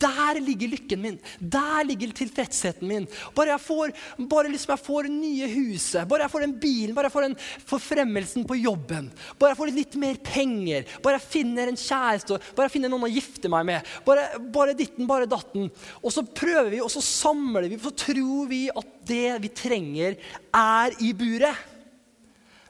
[0.00, 1.18] Der ligger lykken min.
[1.38, 3.06] Der ligger tilfredsheten min.
[3.36, 3.92] Bare jeg får,
[4.30, 7.36] bare liksom jeg får nye huset, bare jeg får den bilen, bare jeg får den
[7.68, 12.68] forfremmelsen på jobben, bare jeg får litt mer penger, bare jeg finner en kjæreste, bare
[12.68, 15.68] jeg finner noen å gifte meg med, bare, bare ditten, bare datten.
[16.00, 20.16] Og så prøver vi, og så samler vi, så tror vi at det vi trenger,
[20.56, 21.68] er i buret.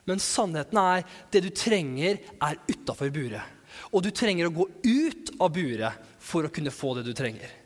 [0.09, 3.59] Men sannheten er det du trenger, er utafor buret.
[3.91, 7.57] Og du trenger å gå ut av buret for å kunne få det du trenger.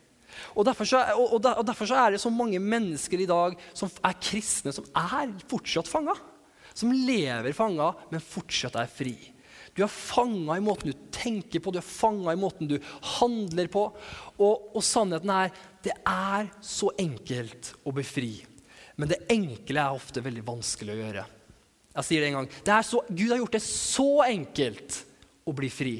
[0.56, 3.92] Og derfor, så, og, og derfor så er det så mange mennesker i dag som
[4.04, 6.16] er kristne, som er fortsatt fanga.
[6.76, 9.16] Som lever fanga, men fortsatt er fri.
[9.76, 12.76] Du er fanga i måten du tenker på, du er fanga i måten du
[13.20, 13.86] handler på.
[14.40, 18.34] Og, og, sannheten er det er så enkelt å bli fri.
[18.96, 21.26] Men det enkle er ofte veldig vanskelig å gjøre.
[21.96, 22.50] Jeg sier det en gang.
[22.88, 25.02] Så, Gud har gjort det så enkelt
[25.48, 25.96] å bli fri.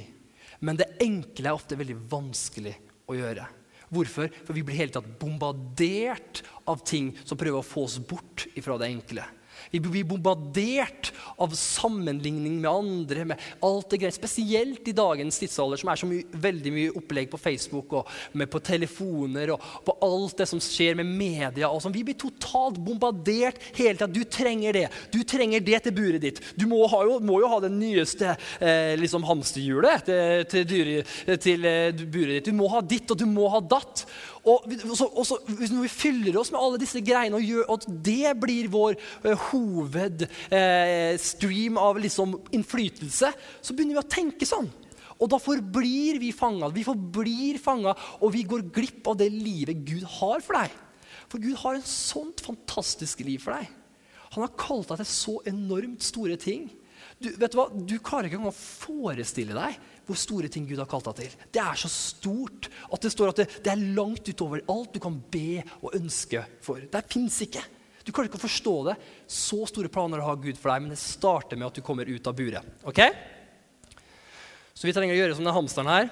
[0.66, 2.74] Men det enkle er ofte veldig vanskelig
[3.06, 3.46] å gjøre.
[3.94, 4.32] Hvorfor?
[4.48, 8.80] For vi blir hele tatt bombardert av ting som prøver å få oss bort ifra
[8.82, 9.26] det enkle.
[9.72, 13.26] Vi blir bombardert av sammenligning med andre.
[13.26, 17.30] med alt det greit, Spesielt i dagens tidsalder, som er så mye, veldig mye opplegg
[17.32, 18.10] på Facebook og
[18.52, 21.70] på telefoner og på alt det som skjer med media.
[21.70, 21.94] og sånn.
[21.94, 24.08] Vi blir totalt bombardert hele tida.
[24.08, 24.88] Du trenger det.
[25.12, 26.42] Du trenger det til buret ditt.
[26.56, 31.66] Du må, jo, må jo ha det nyeste eh, liksom hamsterhjulet til, til, dyre, til
[31.66, 32.50] eh, buret ditt.
[32.50, 34.06] Du må ha ditt, og du må ha datt.
[34.46, 34.62] Og,
[34.94, 38.40] så, og så, Når vi fyller oss med alle disse greiene, og gjør at det
[38.42, 38.94] blir vår
[39.26, 44.70] uh, hovedstream uh, av liksom, innflytelse, så begynner vi å tenke sånn.
[45.16, 46.68] Og da forblir vi fanga.
[46.76, 50.70] Vi forblir fanga, og vi går glipp av det livet Gud har for deg.
[51.32, 53.66] For Gud har en sånt fantastisk liv for deg.
[54.36, 56.64] Han har kalt deg til så enormt store ting.
[57.22, 57.70] Du, vet du hva?
[57.72, 61.38] Du klarer ikke engang å forestille deg hvor store ting Gud har kalt deg til.
[61.54, 65.02] Det er så stort at det står at det, det er langt utover alt du
[65.04, 66.84] kan be og ønske for.
[66.92, 67.64] Det fins ikke.
[68.06, 68.96] Du klarer ikke å forstå det.
[69.26, 72.30] Så store planer har Gud for deg, men det starter med at du kommer ut
[72.30, 72.76] av buret.
[72.86, 73.02] Ok?
[74.76, 76.12] Så vi trenger å gjøre som den hamsteren her.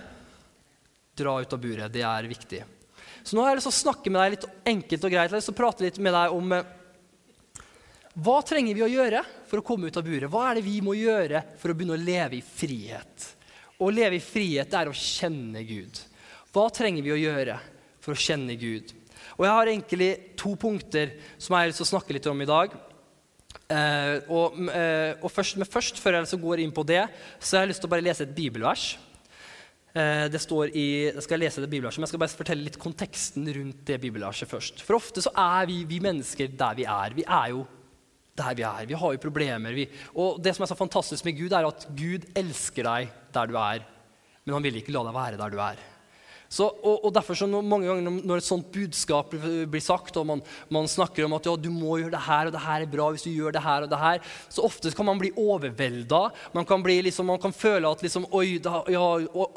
[1.20, 1.94] Dra ut av buret.
[1.94, 2.64] Det er viktig.
[3.24, 5.28] Så nå har jeg lyst til å snakke med deg litt enkelt og greit.
[5.28, 6.72] Jeg har lyst til å prate litt med deg om eh,
[8.26, 10.30] hva trenger vi å gjøre for å komme ut av buret?
[10.30, 13.30] Hva er det vi må gjøre for å begynne å leve i frihet?
[13.84, 16.00] Å leve i frihet er å kjenne Gud.
[16.54, 17.58] Hva trenger vi å gjøre
[18.04, 18.94] for å kjenne Gud?
[19.36, 22.44] Og Jeg har egentlig to punkter som jeg har lyst til å snakke litt om
[22.44, 22.76] i dag.
[23.74, 27.08] Eh, og, eh, og først, men først, før jeg går inn på det,
[27.40, 28.98] så har jeg lyst til å bare lese et bibelvers.
[29.96, 32.80] Eh, det står i, Jeg skal lese det bibelverset, men jeg skal bare fortelle litt
[32.80, 34.82] konteksten rundt det bibelverset først.
[34.82, 37.14] For ofte så er vi, vi mennesker der vi er.
[37.14, 37.66] Vi er jo
[38.36, 38.86] der vi er.
[38.86, 39.74] Vi har jo problemer.
[39.74, 43.50] Vi, og det som er så fantastisk med Gud, er at Gud elsker deg der
[43.52, 43.88] du er,
[44.44, 45.82] men han vil ikke la deg være der du er.
[46.54, 50.44] Så, og, og, derfor så mange ganger Når et sånt budskap blir sagt, og man,
[50.74, 53.08] man snakker om at ja, du må gjøre det her, og det her er bra
[53.14, 54.22] hvis du gjør det her og det her,
[54.54, 56.22] så ofte kan man bli overvelda.
[56.54, 59.08] Man kan, bli, liksom, man kan føle at liksom, oi, da, ja,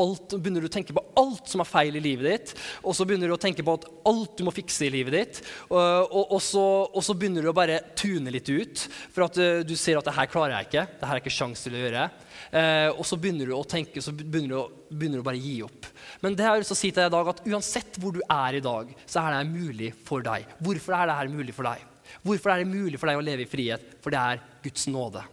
[0.06, 2.54] alt, begynner du å tenke på alt som er feil i livet ditt.
[2.84, 5.42] Og så begynner du å tenke på at alt du må fikse i livet ditt.
[5.68, 9.60] Og, og, og så, så, begynner du å bare tune litt ut, for at uh,
[9.66, 10.88] du ser at det her klarer jeg ikke.
[10.96, 12.08] Det her er ikke sjans til å gjøre.
[12.53, 15.42] Uh, og så begynner du å tenke, så begynner du, å, begynner du å bare
[15.42, 15.90] gi opp.
[16.22, 18.16] Men det har jeg lyst til å si til deg i dag at uansett hvor
[18.16, 20.51] du er i dag, så er det mulig for deg.
[20.62, 21.87] Hvorfor er det her mulig for deg?
[22.27, 23.96] Hvorfor er det mulig for deg å leve i frihet?
[24.03, 25.25] For det er Guds nåde.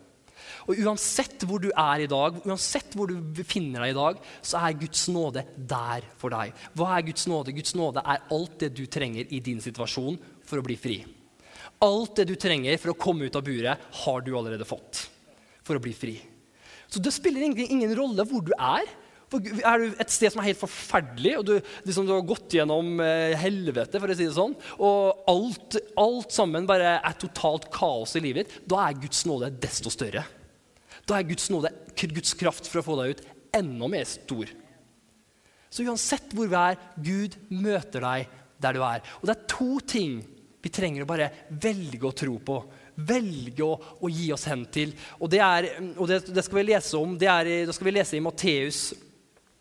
[0.68, 4.62] Og Uansett hvor du er i dag, uansett hvor du befinner deg i dag, så
[4.64, 6.54] er Guds nåde der for deg.
[6.78, 7.56] Hva er Guds nåde?
[7.56, 11.02] Guds nåde er alt det du trenger i din situasjon for å bli fri.
[11.84, 15.08] Alt det du trenger for å komme ut av buret, har du allerede fått
[15.64, 16.16] for å bli fri.
[16.94, 18.86] Så det spiller egentlig ingen rolle hvor du er.
[19.34, 21.54] Er du et sted som er helt forferdelig, og du,
[21.88, 26.36] liksom, du har gått gjennom eh, helvete, for å si det sånn, og alt, alt,
[26.36, 30.22] sammen bare er totalt kaos i livet ditt, da er Guds nåde desto større.
[31.10, 33.26] Da er Guds nåde, Guds kraft for å få deg ut,
[33.58, 34.54] enda mer stor.
[35.74, 39.02] Så uansett hvor vi er, Gud møter deg der du er.
[39.24, 40.20] Og det er to ting
[40.64, 42.58] vi trenger å bare velge å tro på
[43.08, 44.94] velge å, å, gi oss hen til.
[45.20, 47.96] Og det, er, og det, det skal vi lese om, det, er, det skal vi
[47.98, 49.10] lese i Matteus 1,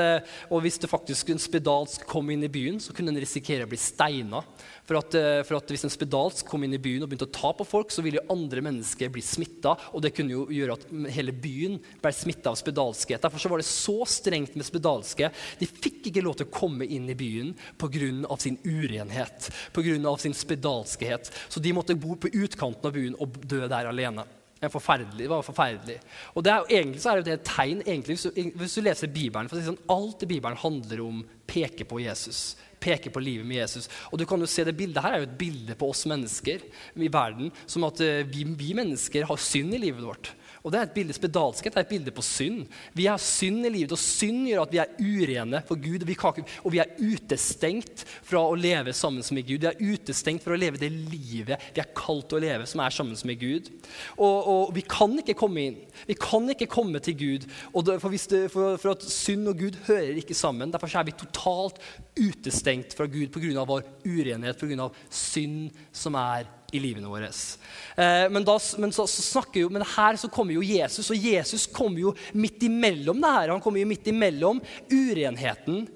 [0.51, 3.71] og hvis det faktisk en spedalsk kom inn i byen, så kunne en risikere å
[3.71, 4.43] bli steina.
[4.87, 7.35] For at, eh, for at, Hvis en spedalsk kom inn i byen og begynte å
[7.35, 9.75] ta på folk, så ville jo andre mennesker bli smitta.
[9.93, 13.23] Og det kunne jo gjøre at hele byen ble smitta av spedalskhet.
[13.23, 15.33] Derfor så var det så strengt med spedalske.
[15.59, 18.39] De fikk ikke lov til å komme inn i byen pga.
[18.39, 20.17] sin urenhet, pga.
[20.19, 21.31] sin spedalskhet.
[21.49, 24.25] Så de måtte bo på utkanten av byen og dø der alene.
[24.57, 25.99] Det var forferdelig.
[26.35, 29.13] Og det er, Egentlig så er det et tegn egentlig, hvis, du, hvis du leser
[29.13, 32.57] Bibelen for å si sånn, Alt i Bibelen handler om peke på Jesus.
[32.83, 33.89] Peker på livet med Jesus.
[34.11, 36.65] Og du kan jo se det bildet her er jo et bilde på oss mennesker
[36.97, 37.53] i verden.
[37.67, 40.33] Som at uh, vi, vi mennesker har synd i livet vårt.
[40.67, 42.65] Og det er et bilde, Spedalskhet er et bilde på synd.
[42.99, 46.03] Vi har synd i livet, og synd gjør at vi er urene for Gud.
[46.03, 49.63] Og vi, kan, og vi er utestengt fra å leve sammen med Gud.
[49.63, 52.95] Vi er utestengt fra å leve det livet vi er kalt å leve, som er
[52.95, 53.71] sammen med Gud.
[54.17, 55.79] Og, og vi kan ikke komme inn.
[56.09, 57.47] Vi kan ikke komme til Gud.
[57.47, 60.73] Det, for, det, for, for, at synd og Gud hører ikke sammen.
[60.75, 61.79] Derfor er vi totalt
[62.17, 63.67] utestengt fra Gud pga.
[63.69, 64.91] vår urenhet, pga.
[65.13, 67.29] synd som er i livene våre.
[67.29, 71.67] Eh, men, da, men, så, så jo, men her så kommer jo Jesus, og Jesus
[71.67, 73.55] kommer jo midt imellom det her.
[73.55, 74.61] Han kommer jo midt imellom
[74.93, 75.87] urenheten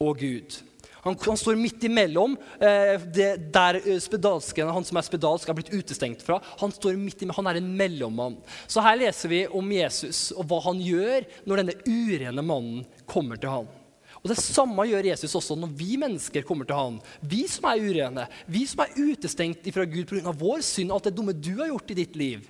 [0.00, 0.58] og Gud.
[1.04, 5.56] Han, han står midt imellom eh, det, der eh, spedalsken, han som er spedalsk, er
[5.56, 6.40] blitt utestengt fra.
[6.60, 8.38] Han, står midt imellom, han er en mellommann.
[8.66, 13.40] Så her leser vi om Jesus og hva han gjør når denne urene mannen kommer
[13.40, 13.70] til ham.
[14.28, 16.96] Og Det samme gjør Jesus også når vi mennesker kommer til han.
[17.24, 20.34] Vi som er urene, vi som er utestengt fra Gud pga.
[20.36, 22.42] vår synd, og alt det dumme du har gjort i ditt liv.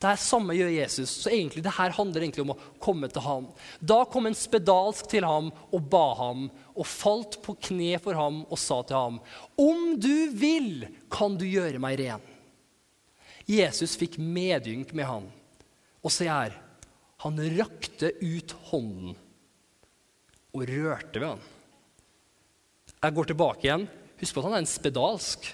[0.00, 1.08] Det samme gjør Jesus.
[1.22, 3.46] Så egentlig, det her handler egentlig om å komme til ham.
[3.80, 8.42] Da kom en spedalsk til ham og ba ham, og falt på kne for ham
[8.50, 9.18] og sa til ham,
[9.56, 12.28] Om du vil, kan du gjøre meg ren.
[13.48, 15.32] Jesus fikk medynk med han.
[16.04, 16.60] Og se her,
[17.24, 19.16] han rakte ut hånden
[20.50, 21.42] og rørte ved han.
[23.00, 23.86] Jeg går tilbake igjen.
[24.20, 25.46] Husk på at han er en spedalsk.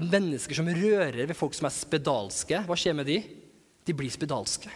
[0.00, 3.18] Mennesker som rører ved folk som er spedalske, hva skjer med de?
[3.84, 4.70] De blir spedalske.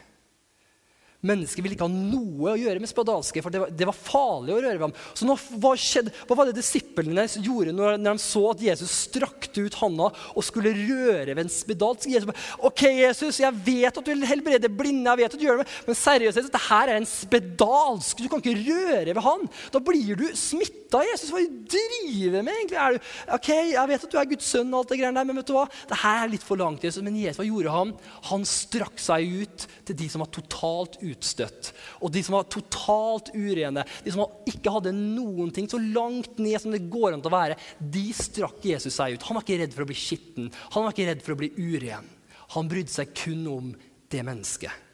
[1.27, 4.53] Mennesker ville ikke ha noe å gjøre med spedalske, for det var, det var, farlig
[4.55, 4.93] å røre ved ham.
[5.19, 8.93] Så nå, hva, skjedde, hva var det disiplene gjorde når, når, de så at Jesus
[9.09, 12.07] strakte ut handa og skulle røre ved en spedalsk?
[12.13, 15.47] Jesus bare, ok, Jesus, jeg vet at du vil helbrede blinde, jeg vet at du
[15.49, 18.23] gjør det, men seriøst, dette her er en spedalsk.
[18.23, 19.43] Du kan ikke røre ved han.
[19.75, 21.03] Da blir du smitta.
[21.11, 22.79] Jesus, hva driver du med egentlig?
[22.79, 25.27] Er du, ok, Jeg vet at du er Guds sønn, og alt det greiene der,
[25.29, 25.67] men vet du hva?
[25.91, 26.87] Det her er litt for langt.
[26.87, 27.03] Jesus.
[27.03, 27.93] Men Jesus, hva gjorde han?
[28.31, 31.73] Han strakk seg ut til de som var totalt utstøtt.
[32.05, 36.59] Og de som var totalt urene, de som ikke hadde noen ting, så langt ned
[36.63, 39.29] som det går an å være, de strakk Jesus seg ut.
[39.29, 41.53] Han var ikke redd for å bli skitten, han var ikke redd for å bli
[41.57, 42.13] uren.
[42.57, 43.73] Han brydde seg kun om
[44.09, 44.88] det mennesket.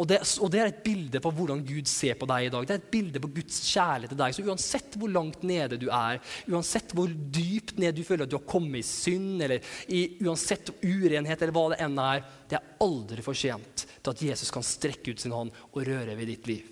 [0.00, 2.66] Og det, og det, er et bilde på hvordan Gud ser på deg i dag.
[2.66, 4.36] Det er et bilde på Guds kjærlighet til deg.
[4.36, 8.38] Så uansett hvor langt nede du er, uansett hvor dypt ned du føler at du
[8.38, 9.60] har kommet i synd, eller
[9.92, 14.22] i, uansett urenhet eller hva det enn er, det er aldri for sent til at
[14.32, 16.68] Jesus kan strekke ut sin hånd og røre ved ditt liv.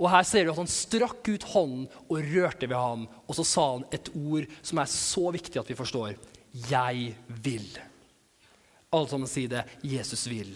[0.00, 3.08] Og her ser du at Han strakk ut hånden og rørte ved ham.
[3.28, 6.16] Og så sa han et ord som er så viktig at vi forstår.
[6.70, 7.68] Jeg vil.
[8.94, 9.64] Alle sammen si det.
[9.82, 10.54] Jesus vil.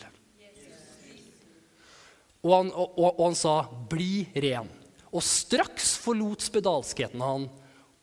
[2.49, 4.73] Og han, og, og han, sa, 'Bli ren'.
[5.13, 7.49] Og straks forlot spedalskheten han,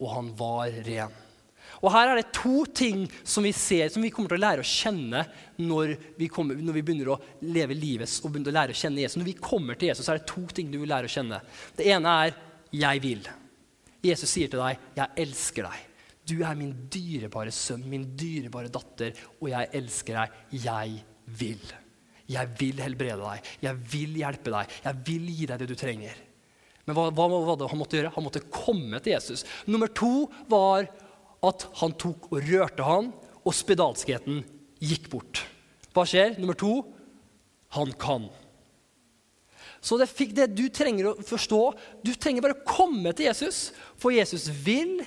[0.02, 1.14] og han var ren.
[1.82, 4.64] Og Her er det to ting som vi ser, som vi kommer til å lære
[4.64, 5.24] å kjenne
[5.62, 9.04] når vi, kommer, når vi begynner å leve livet og begynner å lære å kjenne
[9.04, 9.20] Jesus.
[9.20, 11.42] Når vi kommer til Jesus, er det to ting du vil lære å kjenne.
[11.78, 12.36] Det ene er
[12.72, 13.30] 'jeg vil'.
[14.02, 15.86] Jesus sier til deg 'jeg elsker deg'.
[16.26, 20.32] Du er min dyrebare sønn, min dyrebare datter, og jeg elsker deg.
[20.52, 21.85] Jeg vil.
[22.32, 23.50] Jeg vil helbrede deg.
[23.68, 24.78] Jeg vil hjelpe deg.
[24.86, 26.22] Jeg vil gi deg det du trenger.
[26.86, 28.14] Men hva, hva var det han måtte gjøre?
[28.16, 29.46] Han måtte komme til Jesus.
[29.70, 30.88] Nummer to var
[31.46, 33.12] at han tok og rørte han,
[33.46, 34.42] og spedalskheten
[34.82, 35.44] gikk bort.
[35.94, 36.36] Hva skjer?
[36.42, 36.80] Nummer to
[37.76, 38.28] han kan.
[39.86, 41.60] Så det, fikk det du trenger å forstå,
[42.02, 43.68] du trenger bare å komme til Jesus.
[44.02, 44.98] For Jesus vil,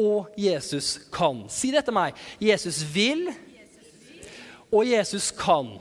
[0.00, 1.44] og Jesus kan.
[1.52, 2.16] Si det etter meg.
[2.42, 3.28] Jesus vil,
[4.72, 5.76] og Jesus kan.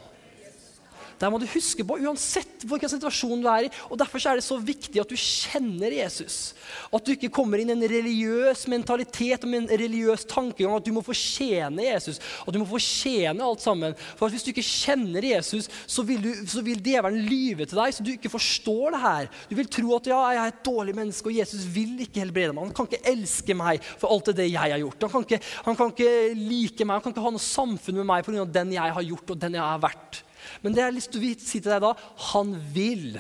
[1.24, 3.72] Der må du huske på, uansett hvilken situasjon du er i.
[3.88, 6.52] og Derfor er det så viktig at du kjenner Jesus.
[6.92, 10.92] At du ikke kommer inn i en religiøs mentalitet og en religiøs tankegang at du
[10.96, 12.20] må fortjene Jesus.
[12.44, 13.96] At du må fortjene alt sammen.
[14.20, 17.96] For Hvis du ikke kjenner Jesus, så vil, du, så vil djevelen lyve til deg,
[17.96, 19.32] så du ikke forstår det her.
[19.48, 22.52] Du vil tro at ja, jeg er et dårlig menneske, og Jesus vil ikke helbrede
[22.52, 22.68] meg.
[22.68, 25.08] Han kan ikke elske meg for alt det jeg har gjort.
[25.08, 28.12] Han kan ikke, han kan ikke like meg, han kan ikke ha noe samfunn med
[28.12, 28.44] meg pga.
[28.60, 30.23] den jeg har gjort og den jeg har vært.
[30.62, 31.94] Men det jeg har lyst til å si til deg da,
[32.32, 33.18] han vil.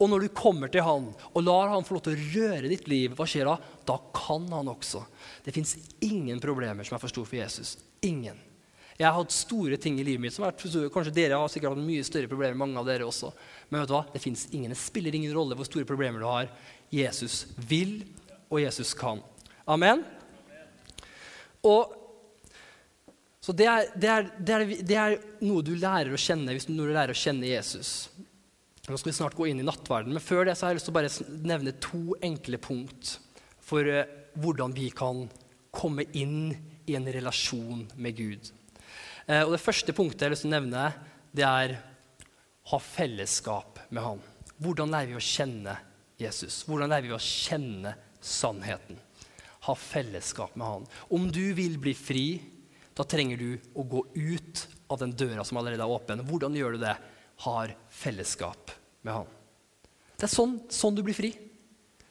[0.00, 2.86] Og når du kommer til han og lar han få lov til å røre ditt
[2.88, 3.58] liv, hva skjer da?
[3.88, 5.02] Da kan han også.
[5.44, 7.76] Det fins ingen problemer som er for store for Jesus.
[8.06, 8.38] Ingen.
[9.00, 10.90] Jeg har hatt store ting i livet mitt som store.
[10.92, 13.30] Kanskje dere har sikkert hatt mye større problemer, mange av dere også.
[13.68, 14.02] Men vet du hva?
[14.12, 14.72] det fins ingen.
[14.72, 16.50] Det spiller ingen rolle hvor store problemer du har.
[16.92, 18.02] Jesus vil,
[18.50, 19.22] og Jesus kan.
[19.70, 20.02] Amen?
[21.64, 21.99] Og
[23.50, 26.68] så det er, det, er, det, er, det er, noe du lærer å kjenne hvis
[26.68, 28.06] du, lærer å kjenne Jesus.
[28.86, 30.86] Nå skal vi snart gå inn i nattverden, men før det så har jeg lyst
[30.86, 33.16] til å bare nevne to enkle punkt
[33.58, 34.04] for uh,
[34.38, 35.24] hvordan vi kan
[35.74, 36.52] komme inn
[36.86, 38.52] i en relasjon med Gud.
[39.26, 40.86] Uh, og Det første punktet jeg har lyst til å nevne,
[41.34, 41.74] det er
[42.70, 44.22] ha fellesskap med Han.
[44.62, 45.74] Hvordan lærer vi å kjenne
[46.22, 46.62] Jesus?
[46.70, 49.02] Hvordan lærer vi å kjenne sannheten?
[49.66, 50.88] Ha fellesskap med Han.
[51.10, 52.26] Om du vil bli fri,
[53.00, 56.20] da trenger du å gå ut av den døra som allerede er åpen.
[56.28, 56.96] Hvordan gjør du det?
[57.40, 58.74] Har fellesskap
[59.06, 59.30] med Han.
[60.20, 61.30] Det er sånn, sånn du blir fri.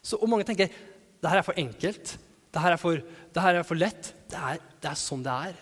[0.02, 2.16] Så, og mange tenker det her er for enkelt.
[2.50, 3.04] Det her er for,
[3.38, 4.10] her er for lett.
[4.32, 5.60] Det er, det er, sånn det er.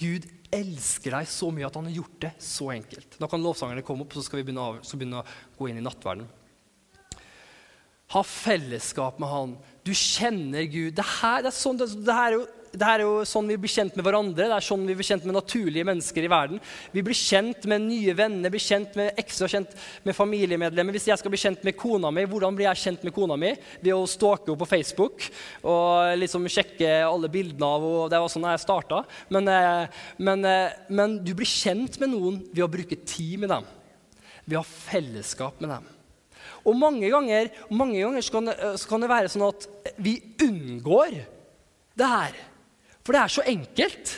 [0.00, 3.16] Gud elsker deg så mye at han har gjort det så enkelt.
[3.22, 5.86] Nå kan lovsangerne komme opp, så skal vi begynne, av, begynne å gå inn i
[5.86, 6.28] nattverden.
[8.10, 9.58] Ha fellesskap med Han.
[9.86, 10.96] Du kjenner Gud.
[10.98, 13.56] Det her, det er, sånn, det, det her er jo det er jo sånn vi
[13.58, 14.46] blir kjent med hverandre.
[14.46, 16.60] Det er sånn vi blir kjent med naturlige mennesker i verden.
[16.94, 19.74] Vi blir kjent med nye venner, blir kjent med ekstra kjent
[20.06, 20.94] med familiemedlemmer.
[20.94, 23.52] Hvis jeg skal bli kjent med kona mi, hvordan blir jeg kjent med kona mi?
[23.82, 25.26] Ved å stalke henne på Facebook
[25.66, 28.10] og liksom sjekke alle bildene av henne.
[28.12, 29.02] Det var sånn jeg starta.
[29.34, 33.50] Men, eh, men, eh, men du blir kjent med noen ved å bruke tid med
[33.50, 33.66] dem.
[34.46, 35.90] Ved å ha fellesskap med dem.
[36.64, 39.66] Og mange ganger, mange ganger så, kan det, så kan det være sånn at
[39.98, 41.18] vi unngår
[41.96, 42.36] det her.
[43.10, 44.10] For det er så enkelt.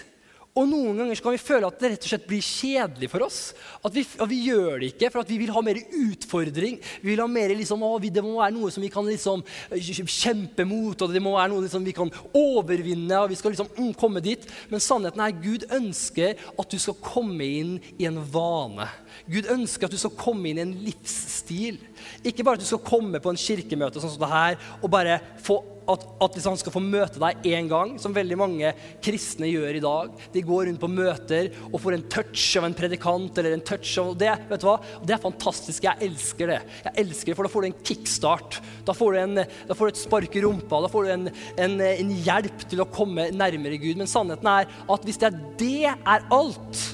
[0.53, 3.39] Og noen ganger kan vi føle at det rett og slett blir kjedelig for oss.
[3.81, 6.77] At vi, at vi gjør det ikke for at vi vil ha mer utfordring.
[7.01, 10.67] Vi vil ha mer liksom, å, Det må være noe som vi kan liksom, kjempe
[10.69, 13.23] mot, og det må være noe liksom, vi kan overvinne.
[13.23, 14.45] og vi skal liksom, mm, komme dit.
[14.69, 18.91] Men sannheten er Gud ønsker at du skal komme inn i en vane.
[19.33, 21.81] Gud ønsker at du skal komme inn i en livsstil.
[22.23, 25.19] Ikke bare at du skal komme på en kirkemøte sånn som det her, og bare
[25.43, 29.49] få at, at liksom han skal få møte deg én gang, som veldig mange kristne
[29.51, 30.13] gjør i dag.
[30.35, 33.95] De går rundt på møter og får en touch av en predikant eller en touch
[34.03, 34.33] av det.
[34.51, 34.77] vet du hva?
[35.03, 35.89] Det er fantastisk.
[35.89, 36.61] Jeg elsker det.
[36.87, 38.61] Jeg elsker det, For da får du en kickstart.
[38.87, 40.83] Da får du, en, da får du et spark i rumpa.
[40.85, 41.33] Da får du en,
[41.67, 43.99] en, en hjelp til å komme nærmere Gud.
[44.01, 46.87] Men sannheten er at hvis det er det er alt,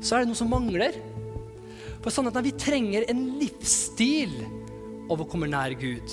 [0.00, 0.96] så er det noe som mangler.
[2.06, 4.36] På sånn at Vi trenger en livsstil
[5.10, 6.12] av å komme nær Gud.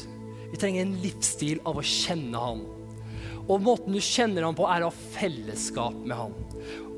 [0.49, 2.63] Vi trenger en livsstil av å kjenne Han.
[3.43, 6.33] Og måten du kjenner Han på, er å ha fellesskap med Han.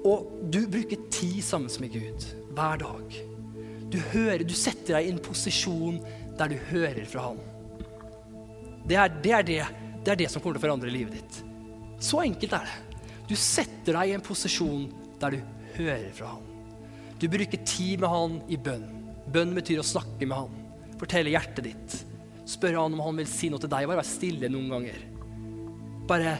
[0.07, 3.19] Og du bruker tid sammen med Gud hver dag.
[3.91, 5.99] Du, hører, du setter deg i en posisjon
[6.39, 7.43] der du hører fra Han.
[8.87, 9.61] Det er det, er det,
[10.05, 11.43] det er det som kommer til å forandre livet ditt.
[11.99, 12.99] Så enkelt er det.
[13.27, 14.87] Du setter deg i en posisjon
[15.19, 16.54] der du hører fra Han.
[17.19, 18.85] Du bruker tid med Han i bønn.
[19.31, 20.95] Bønn betyr å snakke med Han.
[20.99, 21.95] Fortelle hjertet ditt.
[22.45, 23.87] Spørre Han om Han vil si noe til deg.
[23.87, 24.99] Bare være stille noen ganger.
[26.09, 26.35] Bare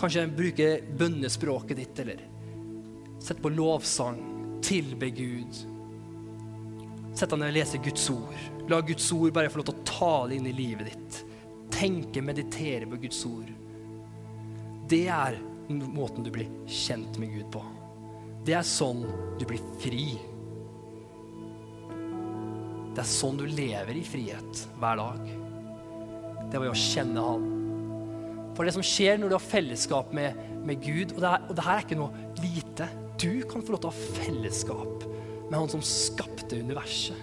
[0.00, 0.68] kanskje bruke
[0.98, 2.24] bønnespråket ditt, eller
[3.22, 4.18] sett på lovsang.
[4.64, 5.60] Tilbe Gud.
[7.14, 8.40] Sett deg ned og lese Guds ord.
[8.72, 11.20] La Guds ord bare få lov til å tale inn i livet ditt.
[11.74, 13.52] Tenke, meditere på Guds ord.
[14.88, 17.62] Det er måten du blir kjent med Gud på.
[18.44, 19.00] Det er sånn
[19.40, 20.06] du blir fri.
[22.94, 25.30] Det er sånn du lever i frihet hver dag.
[26.52, 27.46] Det var jo å kjenne Han.
[28.54, 31.56] For det som skjer når du har fellesskap med, med Gud, og det, er, og
[31.58, 32.86] det her er ikke noe lite
[33.18, 35.08] Du kan få lov til å ha fellesskap
[35.48, 37.18] med Han som skapte universet.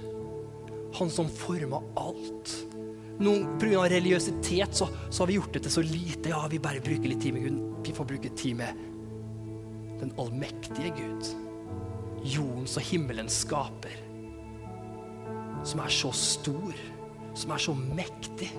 [0.97, 2.57] Han som forma alt.
[3.22, 3.86] Pga.
[3.86, 6.32] religiøsitet så, så, har vi gjort det til så lite.
[6.34, 7.59] Ja, vi bare bruker litt tid med Gud.
[7.86, 8.88] Vi får bruke tid med
[10.02, 11.30] den allmektige Gud.
[12.26, 13.95] Jordens og himmelens skaper.
[15.68, 16.74] Som er så stor,
[17.38, 18.49] som er så mektig.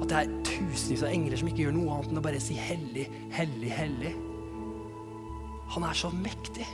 [0.00, 2.56] At det er tusenvis av engler som ikke gjør noe annet enn å bare si
[2.56, 4.14] 'hellig, hellig, hellig'.
[5.74, 6.66] Han er så mektig.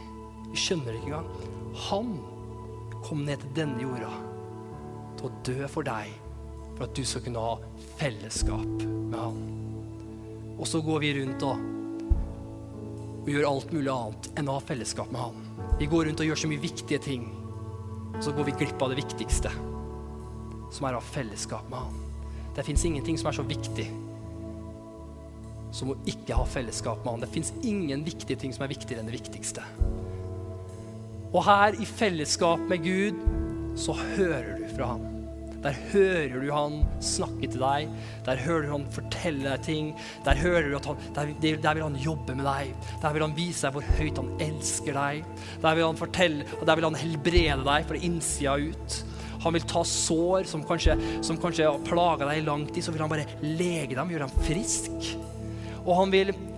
[0.50, 1.30] Vi skjønner det ikke engang.
[1.88, 2.18] Han
[3.06, 4.10] kom ned til denne jorda
[5.18, 6.10] til å dø for deg,
[6.76, 7.56] for at du skal kunne ha
[8.00, 9.40] fellesskap med han.
[10.58, 11.62] Og så går vi rundt og,
[13.30, 15.42] og gjør alt mulig annet enn å ha fellesskap med han.
[15.78, 17.28] Vi går rundt og gjør så mye viktige ting,
[18.20, 19.52] så går vi glipp av det viktigste,
[20.74, 22.00] som er å ha fellesskap med han.
[22.56, 23.86] Det fins ingenting som er så viktig
[25.70, 27.22] som å ikke ha fellesskap med han.
[27.22, 29.62] Det fins ingen viktige ting som er viktigere enn det viktigste.
[31.30, 33.22] Og her i fellesskap med Gud
[33.78, 35.09] så hører du fra ham.
[35.64, 37.90] Der hører du han snakke til deg.
[38.26, 39.92] Der hører du han fortelle deg ting.
[40.24, 42.74] Der, hører du at han, der, der, vil han jobbe med deg.
[43.02, 45.46] Der vil han vise deg hvor høyt han elsker deg.
[45.60, 49.00] Der vil han fortelle, og der vil han helbrede deg fra innsida ut.
[49.40, 52.92] Han vil ta sår som kanskje, som kanskje har plaga deg i lang tid, så
[52.92, 55.12] vil han bare lege dem, gjøre dem frisk.
[55.86, 55.96] Og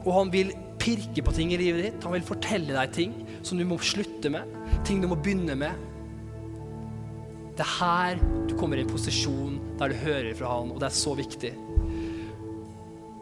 [0.02, 0.50] og han vil
[0.82, 2.04] pirke på ting i livet ditt.
[2.06, 3.14] Han vil fortelle deg ting
[3.46, 4.46] som du må slutte med,
[4.86, 5.90] ting du må begynne med.
[7.52, 10.88] Det er her du kommer i en posisjon der du hører fra han, og det
[10.88, 11.52] er så viktig.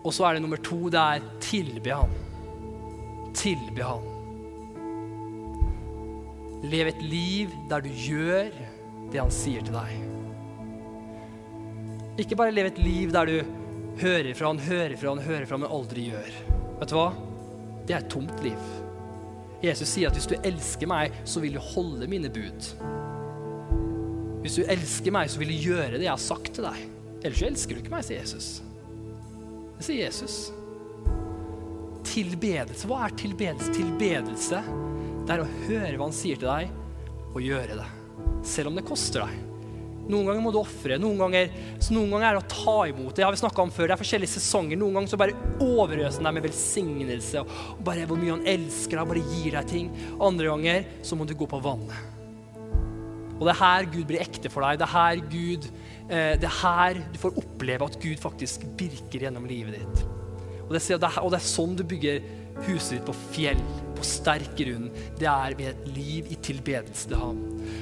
[0.00, 2.14] Og så er det nummer to, det er tilbe han.
[3.36, 4.06] Tilbe han.
[6.70, 8.52] Lev et liv der du gjør
[9.10, 9.90] det han sier til deg.
[12.20, 13.38] Ikke bare leve et liv der du
[14.00, 16.38] hører fra han, hører fra han, hører fra han, men aldri gjør.
[16.80, 17.10] Vet du hva?
[17.88, 18.70] Det er et tomt liv.
[19.64, 22.70] Jesus sier at hvis du elsker meg, så vil du holde mine bud.
[24.40, 26.84] Hvis du elsker meg, så vil du gjøre det jeg har sagt til deg.
[27.20, 28.48] Ellers så elsker du ikke meg, sier Jesus.
[29.76, 30.38] Det sier Jesus.
[32.10, 32.88] Tilbedelse.
[32.88, 33.74] Hva er tilbedelse?
[33.76, 34.62] Tilbedelse
[35.30, 36.72] det er å høre hva han sier til deg,
[37.30, 37.86] og gjøre det.
[38.46, 39.46] Selv om det koster deg.
[40.10, 40.96] Noen ganger må du ofre.
[40.98, 41.52] Noen, ganger,
[41.94, 43.12] noen ganger er det å ta imot.
[43.14, 43.86] Det har vi snakka om før.
[43.86, 44.80] Det er forskjellige sesonger.
[44.80, 47.52] Noen ganger så bare overøser han deg med velsignelse og,
[47.86, 49.92] bare hvor mye han elsker deg, bare gir deg ting.
[50.18, 52.19] Andre ganger så må du gå på vannet.
[53.40, 54.80] Og det er her Gud blir ekte for deg.
[54.80, 55.68] Det er her Gud
[56.12, 60.04] eh, Det er her du får oppleve at Gud faktisk virker gjennom livet ditt.
[60.68, 62.20] Og det, og det er sånn du bygger
[62.68, 63.62] huset ditt på fjell,
[64.00, 64.88] på sterk grunn.
[65.20, 67.40] Det er ved et liv i tilbedelse til ham.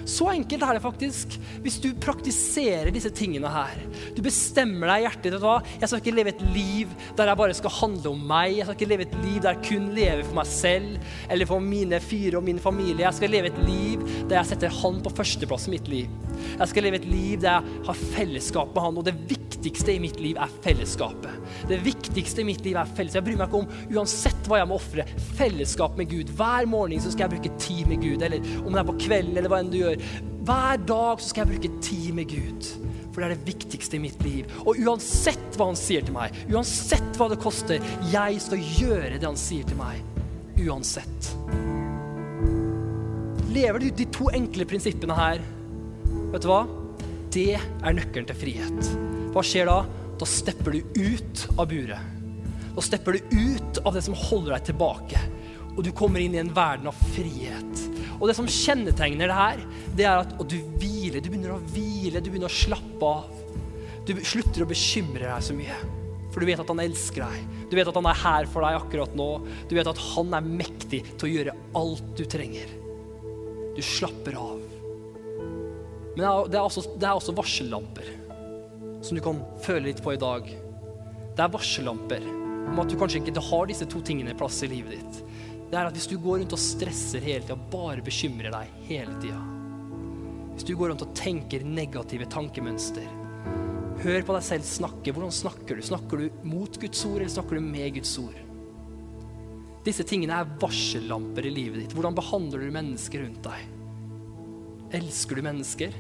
[0.09, 1.37] Så enkelt er det faktisk.
[1.65, 3.81] Hvis du praktiserer disse tingene her.
[4.17, 5.57] Du bestemmer deg i hjertet vet du hva?
[5.79, 8.57] Jeg skal ikke leve et liv der jeg bare skal handle om meg.
[8.59, 11.65] Jeg skal ikke leve et liv der jeg kun lever for meg selv eller for
[11.65, 13.05] mine fire og min familie.
[13.05, 16.17] Jeg skal leve et liv der jeg setter han på førsteplass i mitt liv.
[16.39, 19.01] Jeg skal leve et liv der jeg har fellesskap med han.
[19.01, 21.39] Og det viktigste i mitt liv er fellesskapet.
[21.71, 23.19] Det viktigste i mitt liv er fellesskap.
[23.19, 25.07] Jeg bryr meg ikke om uansett hva jeg må ofre.
[25.39, 26.33] Fellesskap med Gud.
[26.39, 28.25] Hver morgen så skal jeg bruke tid med Gud.
[28.25, 30.05] Eller om det er på kvelden eller hva enn du gjør.
[30.49, 32.71] Hver dag så skal jeg bruke tid med Gud.
[33.13, 34.53] For det er det viktigste i mitt liv.
[34.65, 37.83] Og uansett hva han sier til meg, uansett hva det koster,
[38.13, 40.05] jeg skal gjøre det han sier til meg.
[40.63, 41.33] Uansett.
[43.51, 45.43] Lever du de to enkle prinsippene her,
[46.31, 46.63] vet du hva?
[47.35, 48.93] Det er nøkkelen til frihet.
[49.35, 49.81] Hva skjer da?
[50.19, 52.15] Da stepper du ut av buret.
[52.77, 55.21] Da stepper du ut av det som holder deg tilbake.
[55.79, 57.85] Og du kommer inn i en verden av frihet.
[58.19, 59.61] Og det som kjennetegner det her,
[59.95, 61.23] det er at du hviler.
[61.23, 63.31] Du begynner å hvile, du begynner å slappe av.
[64.09, 65.77] Du slutter å bekymre deg så mye.
[66.33, 67.57] For du vet at han elsker deg.
[67.71, 69.29] Du vet at han er her for deg akkurat nå.
[69.71, 72.75] Du vet at han er mektig til å gjøre alt du trenger.
[73.77, 74.59] Du slapper av.
[76.17, 78.09] Men det er også, det er også varsellamper
[79.07, 80.49] som du kan føle litt på i dag.
[81.39, 82.25] Det er varsellamper
[82.73, 85.21] om at du kanskje ikke har disse to tingene i plass i livet ditt.
[85.69, 89.17] Det er at hvis du går rundt og stresser hele tida, bare bekymrer deg hele
[89.21, 89.41] tida
[90.55, 93.09] Hvis du går rundt og tenker negative tankemønster
[93.99, 95.11] Hør på deg selv snakke.
[95.11, 95.83] Hvordan snakker du?
[95.83, 98.37] Snakker du mot Guds ord, eller snakker du med Guds ord?
[99.89, 101.97] Disse tingene er varsellamper i livet ditt.
[101.97, 103.65] Hvordan behandler du mennesker rundt deg?
[105.01, 105.99] Elsker du mennesker?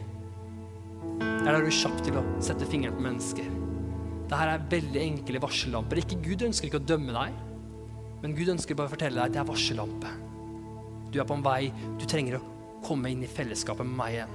[1.18, 3.50] Eller er du kjapp til å sette fingeren på mennesker?
[4.28, 6.02] Dette er veldig enkle varsellamper.
[6.04, 7.42] Ikke Gud ønsker ikke å dømme deg,
[8.22, 10.10] men Gud ønsker bare å fortelle deg at det er varsellampe.
[11.12, 11.70] Du er på en vei.
[12.00, 12.44] Du trenger å
[12.84, 14.34] komme inn i fellesskapet med meg igjen.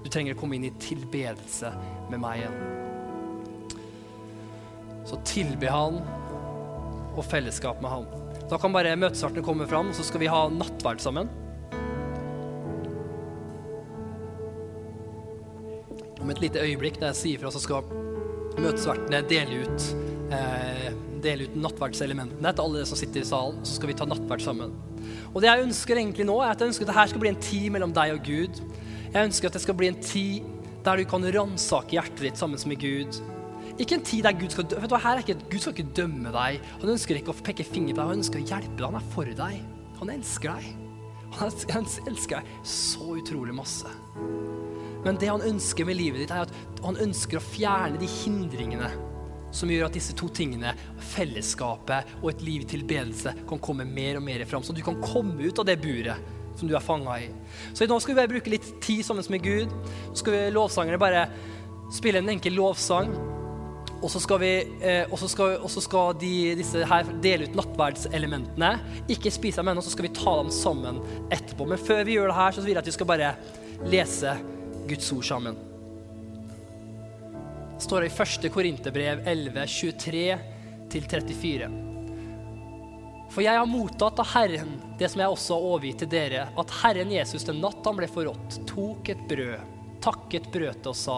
[0.00, 1.70] Du trenger å komme inn i tilbedelse
[2.10, 2.56] med meg igjen.
[5.08, 6.00] Så tilbe han
[7.16, 8.08] og fellesskap med han.
[8.50, 11.30] Da kan bare møtesartene komme fram, og så skal vi ha nattverd sammen.
[16.20, 17.86] Om et lite øyeblikk, når jeg sier fra, så skal
[18.60, 19.86] møtesvertene dele ut,
[20.34, 20.89] eh,
[21.24, 23.60] dele ut nattverdselementene til alle som sitter i salen.
[23.66, 24.72] Så skal vi ta nattverd sammen.
[25.32, 27.42] Og det jeg ønsker egentlig nå, er at jeg ønsker at dette skal bli en
[27.44, 28.62] tid mellom deg og Gud.
[29.10, 30.48] Jeg ønsker at det skal bli en tid
[30.84, 33.20] der du kan ransake hjertet ditt sammen med Gud.
[33.80, 36.32] Ikke en tid der Gud skal vet du her er ikke, Gud skal ikke dømme
[36.34, 36.60] deg.
[36.82, 38.86] Han ønsker ikke å peke finger på deg, han ønsker å hjelpe deg.
[38.86, 39.60] Han er for deg.
[40.00, 40.86] Han elsker deg.
[41.38, 43.92] Han elsker deg så utrolig masse.
[45.04, 48.90] Men det han ønsker med livet ditt, er at han ønsker å fjerne de hindringene
[49.54, 50.74] som gjør at disse to tingene,
[51.12, 54.64] fellesskapet og et liv i tilbedelse, kan komme mer og mer fram.
[54.66, 57.30] Så du kan komme ut av det buret som du er fanga i.
[57.72, 59.74] Så nå skal vi bare bruke litt tid sammen med Gud.
[60.12, 61.26] Så skal vi lovsangere bare
[61.94, 63.12] spille en enkel lovsang.
[64.00, 68.70] Og så skal, vi, eh, skal, skal de, disse her dele ut nattverdselementene.
[69.12, 71.68] Ikke spise dem ennå, så skal vi ta dem sammen etterpå.
[71.68, 73.34] Men før vi gjør det her, så vil jeg at vi skal bare
[73.92, 74.38] lese
[74.88, 75.60] Guds ord sammen.
[77.80, 78.52] Det i 1.
[78.52, 81.68] Korinterbrev 11, 23-34.
[83.30, 86.74] For jeg har mottatt av Herren det som jeg også har overgitt til dere, at
[86.82, 89.60] Herren Jesus den natt han ble forrådt, tok et brød,
[90.04, 91.16] takket brødet og sa,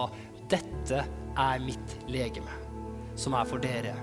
[0.49, 2.53] dette er mitt legeme,
[3.19, 3.95] som er for dere.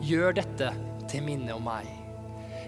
[0.00, 0.68] Gjør dette
[1.12, 1.84] til minne om meg.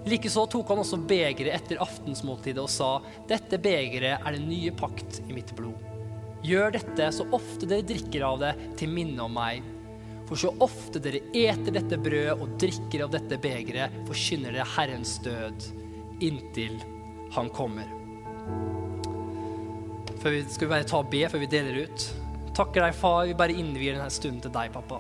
[0.09, 2.91] Likeså tok han også begeret etter aftensmåltidet og sa,
[3.31, 5.98] dette begeret er den nye pakt i mitt blod.
[6.47, 9.65] Gjør dette så ofte dere drikker av det, til minne om meg.
[10.29, 15.17] For så ofte dere eter dette brødet og drikker av dette begeret, forkynner dere Herrens
[15.25, 15.69] død
[16.25, 16.79] inntil
[17.35, 17.89] Han kommer.
[20.19, 22.07] Før vi skal vi bare ta og be før vi deler ut.
[22.57, 23.27] Takker deg, far.
[23.29, 24.99] Vi bare innvier denne stunden til deg, pappa.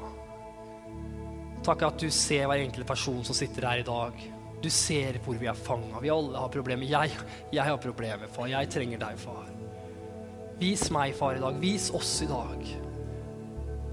[1.66, 4.20] Takker at du ser hver enkelt person som sitter her i dag.
[4.62, 5.99] Du ser hvor vi er fanga.
[6.03, 6.86] Vi alle har problemer.
[6.86, 7.16] Jeg,
[7.55, 8.51] jeg har problemer, far.
[8.53, 9.57] Jeg trenger deg, far.
[10.59, 11.59] Vis meg, far, i dag.
[11.62, 12.66] Vis oss i dag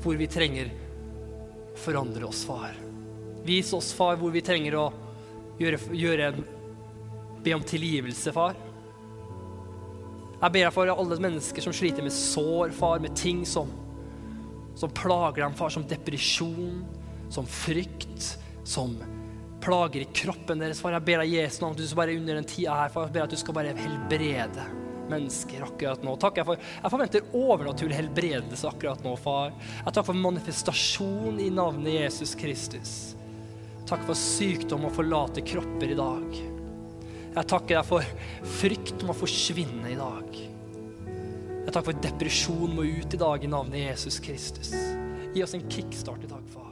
[0.05, 2.75] hvor vi trenger å forandre oss, far.
[3.45, 4.85] Vis oss, far, hvor vi trenger å
[5.57, 6.45] gjøre, gjøre en,
[7.45, 8.57] be om tilgivelse, far.
[10.35, 13.69] Jeg ber deg for alle mennesker som sliter med sår, far, med ting som,
[14.77, 16.81] som plager dem, far, som depresjon,
[17.33, 18.35] som frykt,
[18.65, 18.93] som
[19.65, 20.97] plager i kroppen deres, far.
[20.97, 23.23] Jeg ber deg, Jesus, at du skal bare under den tida her, far, jeg ber
[23.23, 26.15] deg at du skal bare helbrede mennesker akkurat nå.
[26.21, 29.53] Takk jeg for Jeg forventer overnaturlig helbredelse akkurat nå, far.
[29.81, 32.95] Jeg takker for manifestasjon i navnet Jesus Kristus.
[33.85, 36.37] Takk for sykdom å forlate kropper i dag.
[37.35, 38.11] Jeg takker deg for
[38.61, 40.37] frykt om å forsvinne i dag.
[41.65, 44.71] Jeg takker for depresjon må ut i dag i navnet Jesus Kristus.
[45.35, 46.65] Gi oss en kickstart i dag, far.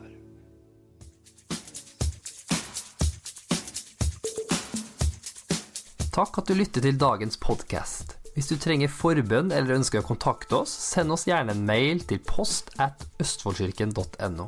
[6.13, 8.22] Takk at du lytter til dagens podkast.
[8.33, 12.21] Hvis du trenger forbønn eller ønsker å kontakte oss, send oss gjerne en mail til
[12.25, 14.47] post at østfoldkirken.no.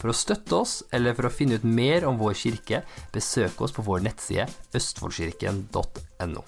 [0.00, 2.82] For å støtte oss eller for å finne ut mer om vår kirke,
[3.14, 6.44] besøk oss på vår nettside østfoldkirken.no.